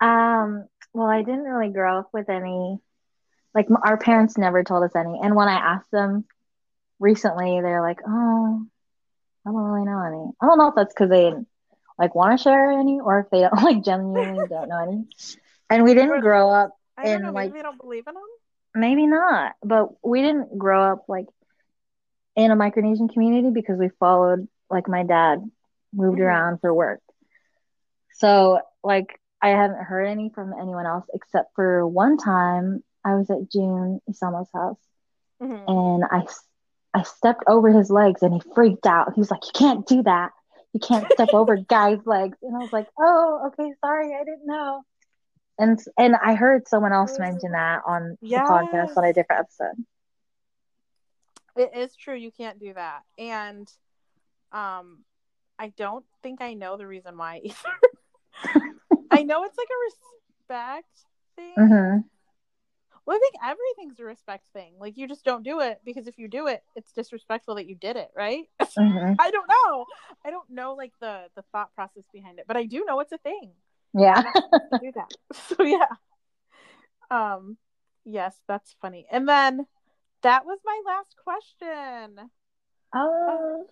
Um, 0.00 0.66
well, 0.92 1.06
I 1.06 1.22
didn't 1.22 1.44
really 1.44 1.72
grow 1.72 2.00
up 2.00 2.08
with 2.12 2.28
any, 2.28 2.80
like 3.54 3.68
our 3.84 3.96
parents 3.98 4.36
never 4.36 4.64
told 4.64 4.82
us 4.82 4.96
any. 4.96 5.20
And 5.22 5.36
when 5.36 5.46
I 5.46 5.54
asked 5.54 5.92
them 5.92 6.24
recently, 6.98 7.60
they're 7.60 7.82
like, 7.82 8.00
"Oh, 8.04 8.66
I 9.46 9.50
don't 9.50 9.54
really 9.62 9.86
know 9.86 10.00
any." 10.04 10.32
I 10.40 10.46
don't 10.46 10.58
know 10.58 10.68
if 10.68 10.74
that's 10.74 10.92
because 10.92 11.10
they 11.10 11.32
like 12.00 12.16
want 12.16 12.36
to 12.36 12.42
share 12.42 12.72
any, 12.72 12.98
or 13.00 13.20
if 13.20 13.30
they 13.30 13.42
don't 13.42 13.52
like 13.62 13.84
genuinely 13.84 14.48
don't 14.48 14.68
know 14.68 14.82
any. 14.82 15.04
And 15.70 15.84
we 15.84 15.94
didn't 15.94 16.20
grow 16.20 16.50
up, 16.50 16.76
I 16.98 17.04
don't 17.04 17.12
And, 17.12 17.22
know. 17.26 17.30
Like- 17.32 17.52
they 17.52 17.62
don't 17.62 17.80
believe 17.80 18.08
in 18.08 18.14
them. 18.14 18.22
Maybe 18.76 19.06
not, 19.06 19.54
but 19.64 19.88
we 20.06 20.22
didn't 20.22 20.58
grow 20.58 20.92
up 20.92 21.04
like 21.08 21.26
in 22.36 22.50
a 22.50 22.56
Micronesian 22.56 23.12
community 23.12 23.50
because 23.50 23.78
we 23.78 23.88
followed 23.98 24.48
like 24.70 24.88
my 24.88 25.02
dad 25.04 25.38
moved 25.92 26.20
Mhm. 26.20 26.20
around 26.20 26.60
for 26.60 26.72
work. 26.74 27.00
So 28.14 28.60
like 28.82 29.20
I 29.42 29.48
haven't 29.50 29.84
heard 29.84 30.06
any 30.06 30.30
from 30.30 30.52
anyone 30.54 30.86
else 30.86 31.06
except 31.14 31.54
for 31.54 31.86
one 31.86 32.16
time 32.18 32.82
I 33.04 33.14
was 33.14 33.30
at 33.30 33.50
June 33.50 34.00
Isama's 34.10 34.50
house 34.52 34.80
Mhm. 35.40 35.68
and 35.68 36.04
I 36.94 37.02
stepped 37.02 37.44
over 37.46 37.70
his 37.70 37.90
legs 37.90 38.22
and 38.22 38.34
he 38.34 38.40
freaked 38.54 38.86
out. 38.86 39.14
He 39.14 39.20
was 39.20 39.30
like, 39.30 39.44
"You 39.44 39.52
can't 39.54 39.86
do 39.86 40.02
that. 40.04 40.32
You 40.72 40.80
can't 40.80 41.10
step 41.12 41.30
over 41.32 41.56
guys' 41.68 42.04
legs." 42.06 42.38
And 42.42 42.56
I 42.56 42.60
was 42.60 42.72
like, 42.72 42.88
"Oh, 42.98 43.48
okay, 43.48 43.72
sorry, 43.80 44.14
I 44.14 44.24
didn't 44.24 44.46
know." 44.46 44.82
And 45.58 45.78
and 45.98 46.16
I 46.16 46.34
heard 46.34 46.68
someone 46.68 46.92
else 46.92 47.18
mention 47.18 47.52
that 47.52 47.82
on 47.86 48.18
the 48.20 48.28
podcast 48.28 48.96
on 48.96 49.04
a 49.04 49.12
different 49.12 49.40
episode. 49.40 49.84
It 51.56 51.70
is 51.74 51.96
true. 51.96 52.14
You 52.14 52.30
can't 52.30 52.58
do 52.58 52.74
that, 52.74 53.02
and 53.16 53.66
um, 54.52 55.04
I 55.58 55.68
don't 55.76 56.04
think 56.22 56.40
I 56.42 56.54
know 56.54 56.76
the 56.76 56.86
reason 56.86 57.16
why 57.16 57.40
either. 57.44 57.56
I 59.10 59.22
know 59.22 59.44
it's 59.44 59.56
like 59.56 59.68
a 59.68 59.80
respect 60.44 60.88
thing. 61.36 61.54
hmm 61.56 61.98
Well, 63.06 63.16
I 63.16 63.20
think 63.20 63.34
everything's 63.42 64.00
a 64.00 64.04
respect 64.04 64.46
thing. 64.52 64.74
Like 64.78 64.96
you 64.98 65.08
just 65.08 65.24
don't 65.24 65.42
do 65.42 65.60
it 65.60 65.80
because 65.84 66.06
if 66.06 66.18
you 66.18 66.28
do 66.28 66.48
it, 66.48 66.62
it's 66.74 66.92
disrespectful 66.92 67.54
that 67.54 67.66
you 67.66 67.74
did 67.74 67.96
it, 67.96 68.10
right? 68.14 68.44
hmm 68.76 69.14
I 69.18 69.30
don't 69.30 69.48
know. 69.48 69.86
I 70.24 70.30
don't 70.30 70.50
know 70.50 70.74
like 70.74 70.92
the 71.00 71.30
the 71.34 71.42
thought 71.52 71.74
process 71.74 72.04
behind 72.12 72.38
it, 72.38 72.46
but 72.46 72.56
I 72.56 72.64
do 72.64 72.84
know 72.84 73.00
it's 73.00 73.12
a 73.12 73.18
thing. 73.18 73.52
Yeah. 73.96 74.22
do 74.80 74.92
that. 74.94 75.10
So 75.34 75.62
yeah. 75.62 75.86
Um 77.10 77.56
yes, 78.04 78.36
that's 78.46 78.74
funny. 78.80 79.06
And 79.10 79.28
then 79.28 79.66
that 80.22 80.44
was 80.44 80.58
my 80.64 80.80
last 80.86 81.14
question. 81.22 82.30
Oh. 82.94 83.66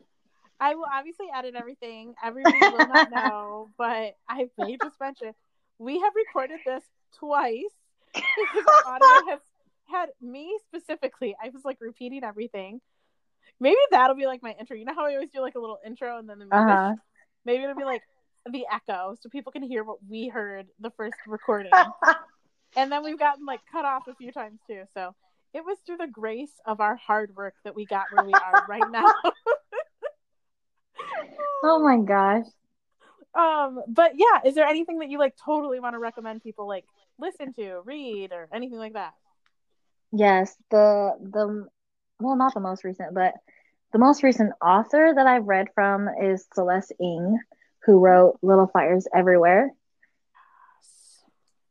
I 0.60 0.74
will 0.76 0.86
obviously 0.92 1.26
edit 1.34 1.54
everything. 1.56 2.14
Everybody 2.22 2.58
will 2.60 2.88
not 2.88 3.10
know, 3.10 3.70
but 3.78 4.16
I 4.28 4.48
may 4.56 4.76
just 4.80 4.98
mention 5.00 5.32
we 5.78 6.00
have 6.00 6.12
recorded 6.14 6.60
this 6.64 6.84
twice 7.18 7.64
because 8.14 8.64
our 8.86 8.94
audio 8.94 9.30
has 9.30 9.40
had 9.90 10.08
me 10.22 10.56
specifically. 10.68 11.36
I 11.42 11.50
was 11.50 11.64
like 11.64 11.78
repeating 11.80 12.24
everything. 12.24 12.80
Maybe 13.60 13.76
that'll 13.90 14.16
be 14.16 14.26
like 14.26 14.42
my 14.42 14.54
intro. 14.58 14.76
You 14.76 14.84
know 14.84 14.94
how 14.94 15.06
I 15.06 15.14
always 15.14 15.30
do 15.30 15.40
like 15.40 15.54
a 15.54 15.60
little 15.60 15.78
intro 15.84 16.18
and 16.18 16.28
then 16.28 16.38
the 16.38 16.46
music? 16.46 16.68
Uh-huh. 16.68 16.94
Maybe 17.44 17.62
it'll 17.62 17.76
be 17.76 17.84
like 17.84 18.02
the 18.50 18.64
echo 18.72 19.16
so 19.20 19.28
people 19.28 19.52
can 19.52 19.62
hear 19.62 19.84
what 19.84 19.98
we 20.08 20.28
heard 20.28 20.66
the 20.80 20.90
first 20.90 21.16
recording. 21.26 21.72
and 22.76 22.90
then 22.92 23.02
we've 23.04 23.18
gotten 23.18 23.46
like 23.46 23.60
cut 23.70 23.84
off 23.84 24.06
a 24.08 24.14
few 24.14 24.32
times 24.32 24.60
too. 24.66 24.82
So 24.94 25.14
it 25.52 25.64
was 25.64 25.78
through 25.86 25.98
the 25.98 26.08
grace 26.08 26.52
of 26.66 26.80
our 26.80 26.96
hard 26.96 27.34
work 27.36 27.54
that 27.64 27.74
we 27.74 27.86
got 27.86 28.06
where 28.12 28.24
we 28.24 28.32
are 28.32 28.64
right 28.68 28.90
now. 28.90 29.04
oh 31.64 31.78
my 31.82 31.98
gosh. 32.04 32.46
um, 33.34 33.80
but 33.88 34.12
yeah, 34.16 34.40
is 34.44 34.54
there 34.54 34.66
anything 34.66 34.98
that 34.98 35.08
you 35.10 35.18
like 35.18 35.34
totally 35.44 35.80
want 35.80 35.94
to 35.94 35.98
recommend 35.98 36.42
people 36.42 36.66
like 36.68 36.84
listen 37.18 37.52
to, 37.54 37.80
read, 37.84 38.32
or 38.32 38.48
anything 38.52 38.78
like 38.78 38.94
that? 38.94 39.12
Yes, 40.12 40.54
the 40.70 41.12
the 41.20 41.66
well, 42.20 42.36
not 42.36 42.54
the 42.54 42.60
most 42.60 42.84
recent, 42.84 43.14
but 43.14 43.34
the 43.92 43.98
most 43.98 44.22
recent 44.22 44.52
author 44.64 45.12
that 45.14 45.26
I've 45.26 45.46
read 45.46 45.68
from 45.74 46.08
is 46.20 46.46
Celeste 46.52 46.92
Ng, 47.00 47.38
who 47.84 47.98
wrote 47.98 48.38
Little 48.42 48.66
Fires 48.66 49.06
Everywhere. 49.14 49.72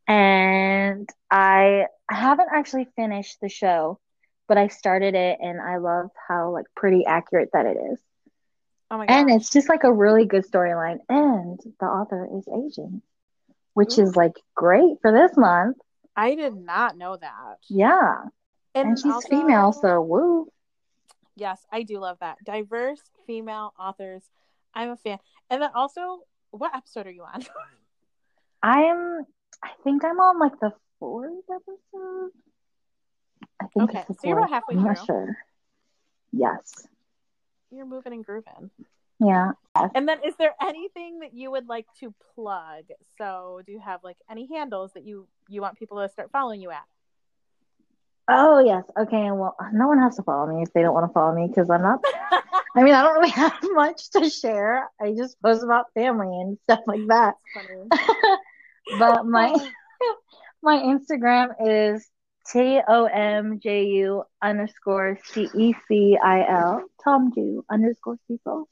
And 0.07 1.09
I 1.31 1.85
I 2.09 2.15
haven't 2.15 2.49
actually 2.53 2.87
finished 2.95 3.37
the 3.41 3.49
show, 3.49 3.99
but 4.47 4.57
I 4.57 4.67
started 4.67 5.15
it 5.15 5.39
and 5.41 5.61
I 5.61 5.77
love 5.77 6.09
how 6.27 6.51
like 6.51 6.65
pretty 6.75 7.05
accurate 7.05 7.49
that 7.53 7.65
it 7.65 7.77
is. 7.91 7.99
Oh 8.91 8.97
my 8.97 9.05
god. 9.05 9.13
And 9.13 9.29
it's 9.31 9.49
just 9.49 9.69
like 9.69 9.83
a 9.83 9.93
really 9.93 10.25
good 10.25 10.45
storyline. 10.45 10.99
And 11.09 11.59
the 11.79 11.85
author 11.85 12.27
is 12.37 12.47
Asian, 12.47 13.01
which 13.73 13.97
Ooh. 13.97 14.03
is 14.03 14.15
like 14.15 14.33
great 14.55 14.97
for 15.01 15.11
this 15.11 15.35
month. 15.37 15.77
I 16.15 16.35
did 16.35 16.55
not 16.55 16.97
know 16.97 17.17
that. 17.17 17.57
Yeah. 17.69 18.25
And, 18.75 18.97
she's 18.99 19.11
also- 19.11 19.27
female, 19.29 19.71
so 19.71 20.01
woo. 20.01 20.47
Yes, 21.35 21.65
I 21.71 21.81
do 21.81 21.97
love 21.99 22.17
that. 22.19 22.37
Diverse 22.43 23.01
female 23.25 23.73
authors. 23.79 24.21
I'm 24.73 24.89
a 24.89 24.97
fan. 24.97 25.19
And 25.49 25.61
then 25.61 25.69
also, 25.75 26.19
what 26.51 26.75
episode 26.75 27.07
are 27.07 27.11
you 27.11 27.23
on? 27.23 27.43
I'm 28.63 29.25
I 29.63 29.69
think 29.83 30.03
I'm 30.03 30.19
on 30.19 30.39
like 30.39 30.59
the 30.59 30.73
fourth 30.99 31.31
episode. 31.49 32.31
I 33.61 33.67
think 33.67 33.89
Okay, 33.89 34.03
it's 34.09 34.21
so 34.21 34.27
you're 34.27 34.37
about 34.37 34.49
halfway 34.49 34.75
I'm 34.75 34.83
through. 34.95 35.05
sure. 35.05 35.37
Yes. 36.31 36.87
You're 37.71 37.85
moving 37.85 38.13
and 38.13 38.25
grooving. 38.25 38.69
Yeah. 39.19 39.51
And 39.95 40.07
then 40.07 40.19
is 40.25 40.35
there 40.37 40.53
anything 40.61 41.19
that 41.19 41.33
you 41.33 41.51
would 41.51 41.67
like 41.67 41.85
to 41.99 42.13
plug? 42.35 42.85
So 43.17 43.61
do 43.65 43.71
you 43.71 43.79
have 43.79 44.03
like 44.03 44.17
any 44.29 44.47
handles 44.47 44.91
that 44.93 45.05
you 45.05 45.27
you 45.49 45.61
want 45.61 45.77
people 45.77 45.97
to 46.01 46.09
start 46.09 46.31
following 46.31 46.61
you 46.61 46.71
at? 46.71 46.83
Oh 48.27 48.59
yes. 48.59 48.83
Okay. 48.97 49.31
Well, 49.31 49.55
no 49.73 49.87
one 49.87 49.99
has 49.99 50.15
to 50.15 50.23
follow 50.23 50.47
me 50.47 50.63
if 50.63 50.71
they 50.73 50.81
don't 50.81 50.93
want 50.93 51.09
to 51.09 51.13
follow 51.13 51.35
me 51.35 51.47
because 51.47 51.69
I'm 51.69 51.81
not. 51.81 51.99
I 52.75 52.83
mean, 52.83 52.93
I 52.93 53.03
don't 53.03 53.13
really 53.13 53.29
have 53.43 53.59
much 53.63 54.09
to 54.11 54.29
share. 54.29 54.89
I 54.99 55.13
just 55.13 55.41
post 55.41 55.63
about 55.63 55.93
family 55.93 56.27
and 56.27 56.57
stuff 56.63 56.81
like 56.87 57.07
that. 57.07 57.35
But 58.99 59.25
my 59.25 59.55
my 60.61 60.75
Instagram 60.77 61.53
is 61.65 62.05
T 62.51 62.81
O 62.85 63.05
M 63.05 63.61
J 63.61 63.85
U 63.85 64.23
underscore 64.41 65.17
C 65.23 65.47
E 65.55 65.73
C 65.87 66.17
I 66.21 66.45
L 66.49 66.83
Tom 67.01 67.31
Jew 67.33 67.63
underscore 67.71 68.17
Cecil. 68.27 68.67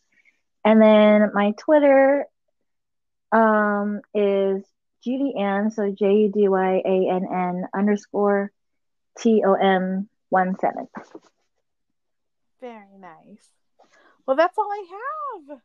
And 0.66 0.82
then 0.82 1.32
my 1.34 1.54
Twitter 1.58 2.26
um 3.32 4.02
is 4.14 4.66
Judy 5.02 5.34
Ann, 5.40 5.72
so 5.72 5.90
J 5.98 6.14
U 6.14 6.32
D 6.34 6.50
Y 6.50 6.82
A 6.86 7.10
N 7.10 7.26
N 7.34 7.68
underscore 7.74 8.52
T 9.18 9.44
O 9.46 9.54
M 9.54 10.10
one 10.28 10.58
seven. 10.60 10.90
Very 12.60 12.98
nice. 13.00 13.61
Well, 14.26 14.38
that's 14.38 14.58
all 14.58 14.70
I 14.70 14.86
have. 15.50 15.60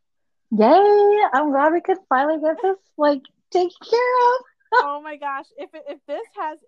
Yay! 0.51 1.29
I'm 1.33 1.51
glad 1.51 1.73
we 1.73 1.81
could 1.81 1.99
finally 2.09 2.41
get 2.41 2.57
this 2.63 2.77
like 2.97 3.23
taken 3.51 3.71
care 3.89 3.99
of. 4.01 4.45
oh 4.75 5.01
my 5.03 5.17
gosh, 5.17 5.47
if 5.57 5.71
if 5.75 5.99
this 6.07 6.27
has 6.39 6.59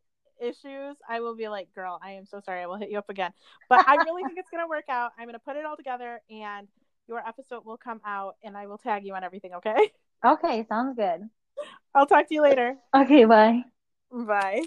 issues, 0.40 0.96
I 1.08 1.20
will 1.20 1.36
be 1.36 1.48
like, 1.48 1.72
girl, 1.74 1.98
I 2.02 2.12
am 2.12 2.26
so 2.26 2.40
sorry. 2.40 2.62
I 2.62 2.66
will 2.66 2.76
hit 2.76 2.90
you 2.90 2.98
up 2.98 3.10
again. 3.10 3.32
But 3.68 3.88
I 3.88 3.96
really 3.96 4.24
think 4.24 4.38
it's 4.38 4.50
gonna 4.50 4.68
work 4.68 4.88
out. 4.88 5.12
I'm 5.18 5.26
gonna 5.26 5.38
put 5.38 5.56
it 5.56 5.64
all 5.64 5.76
together, 5.76 6.20
and 6.30 6.68
your 7.08 7.26
episode 7.26 7.64
will 7.64 7.76
come 7.76 8.00
out, 8.04 8.36
and 8.42 8.56
I 8.56 8.66
will 8.66 8.78
tag 8.78 9.04
you 9.04 9.14
on 9.14 9.24
everything. 9.24 9.54
Okay. 9.54 9.90
Okay, 10.24 10.66
sounds 10.68 10.96
good. 10.96 11.28
I'll 11.94 12.06
talk 12.06 12.28
to 12.28 12.34
you 12.34 12.42
later. 12.42 12.76
Okay, 12.94 13.24
bye. 13.24 13.62
Bye. 14.10 14.62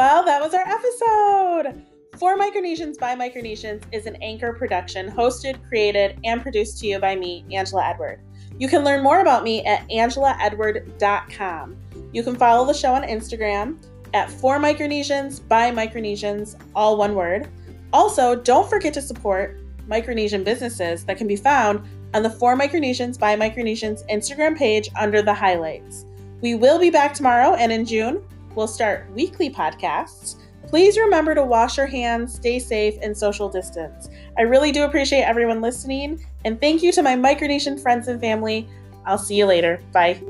Well, 0.00 0.24
that 0.24 0.40
was 0.40 0.54
our 0.54 0.66
episode. 0.66 1.84
For 2.16 2.34
Micronesians 2.34 2.98
by 2.98 3.14
Micronesians 3.14 3.82
is 3.92 4.06
an 4.06 4.16
anchor 4.22 4.54
production 4.54 5.10
hosted, 5.10 5.62
created, 5.68 6.18
and 6.24 6.40
produced 6.40 6.78
to 6.78 6.86
you 6.86 6.98
by 6.98 7.16
me, 7.16 7.44
Angela 7.52 7.84
Edward. 7.84 8.22
You 8.58 8.66
can 8.66 8.82
learn 8.82 9.02
more 9.02 9.20
about 9.20 9.44
me 9.44 9.62
at 9.66 9.86
angelaedward.com. 9.90 11.76
You 12.14 12.22
can 12.22 12.34
follow 12.34 12.66
the 12.66 12.72
show 12.72 12.94
on 12.94 13.02
Instagram 13.02 13.76
at 14.14 14.30
For 14.30 14.58
Micronesians 14.58 15.46
by 15.46 15.70
Micronesians, 15.70 16.58
all 16.74 16.96
one 16.96 17.14
word. 17.14 17.46
Also, 17.92 18.34
don't 18.34 18.70
forget 18.70 18.94
to 18.94 19.02
support 19.02 19.60
Micronesian 19.86 20.44
businesses 20.44 21.04
that 21.04 21.18
can 21.18 21.26
be 21.26 21.36
found 21.36 21.86
on 22.14 22.22
the 22.22 22.30
For 22.30 22.56
Micronesians 22.56 23.18
by 23.18 23.36
Micronesians 23.36 24.08
Instagram 24.08 24.56
page 24.56 24.88
under 24.98 25.20
the 25.20 25.34
highlights. 25.34 26.06
We 26.40 26.54
will 26.54 26.78
be 26.78 26.88
back 26.88 27.12
tomorrow, 27.12 27.54
and 27.54 27.70
in 27.70 27.84
June, 27.84 28.24
we'll 28.54 28.68
start 28.68 29.10
weekly 29.12 29.50
podcasts. 29.50 30.36
Please 30.66 30.98
remember 30.98 31.34
to 31.34 31.44
wash 31.44 31.76
your 31.76 31.86
hands, 31.86 32.34
stay 32.34 32.58
safe, 32.58 32.94
and 33.02 33.16
social 33.16 33.48
distance. 33.48 34.08
I 34.38 34.42
really 34.42 34.72
do 34.72 34.84
appreciate 34.84 35.22
everyone 35.22 35.60
listening, 35.60 36.24
and 36.44 36.60
thank 36.60 36.82
you 36.82 36.92
to 36.92 37.02
my 37.02 37.16
Micronesian 37.16 37.80
friends 37.80 38.08
and 38.08 38.20
family. 38.20 38.68
I'll 39.04 39.18
see 39.18 39.36
you 39.36 39.46
later. 39.46 39.80
Bye. 39.92 40.20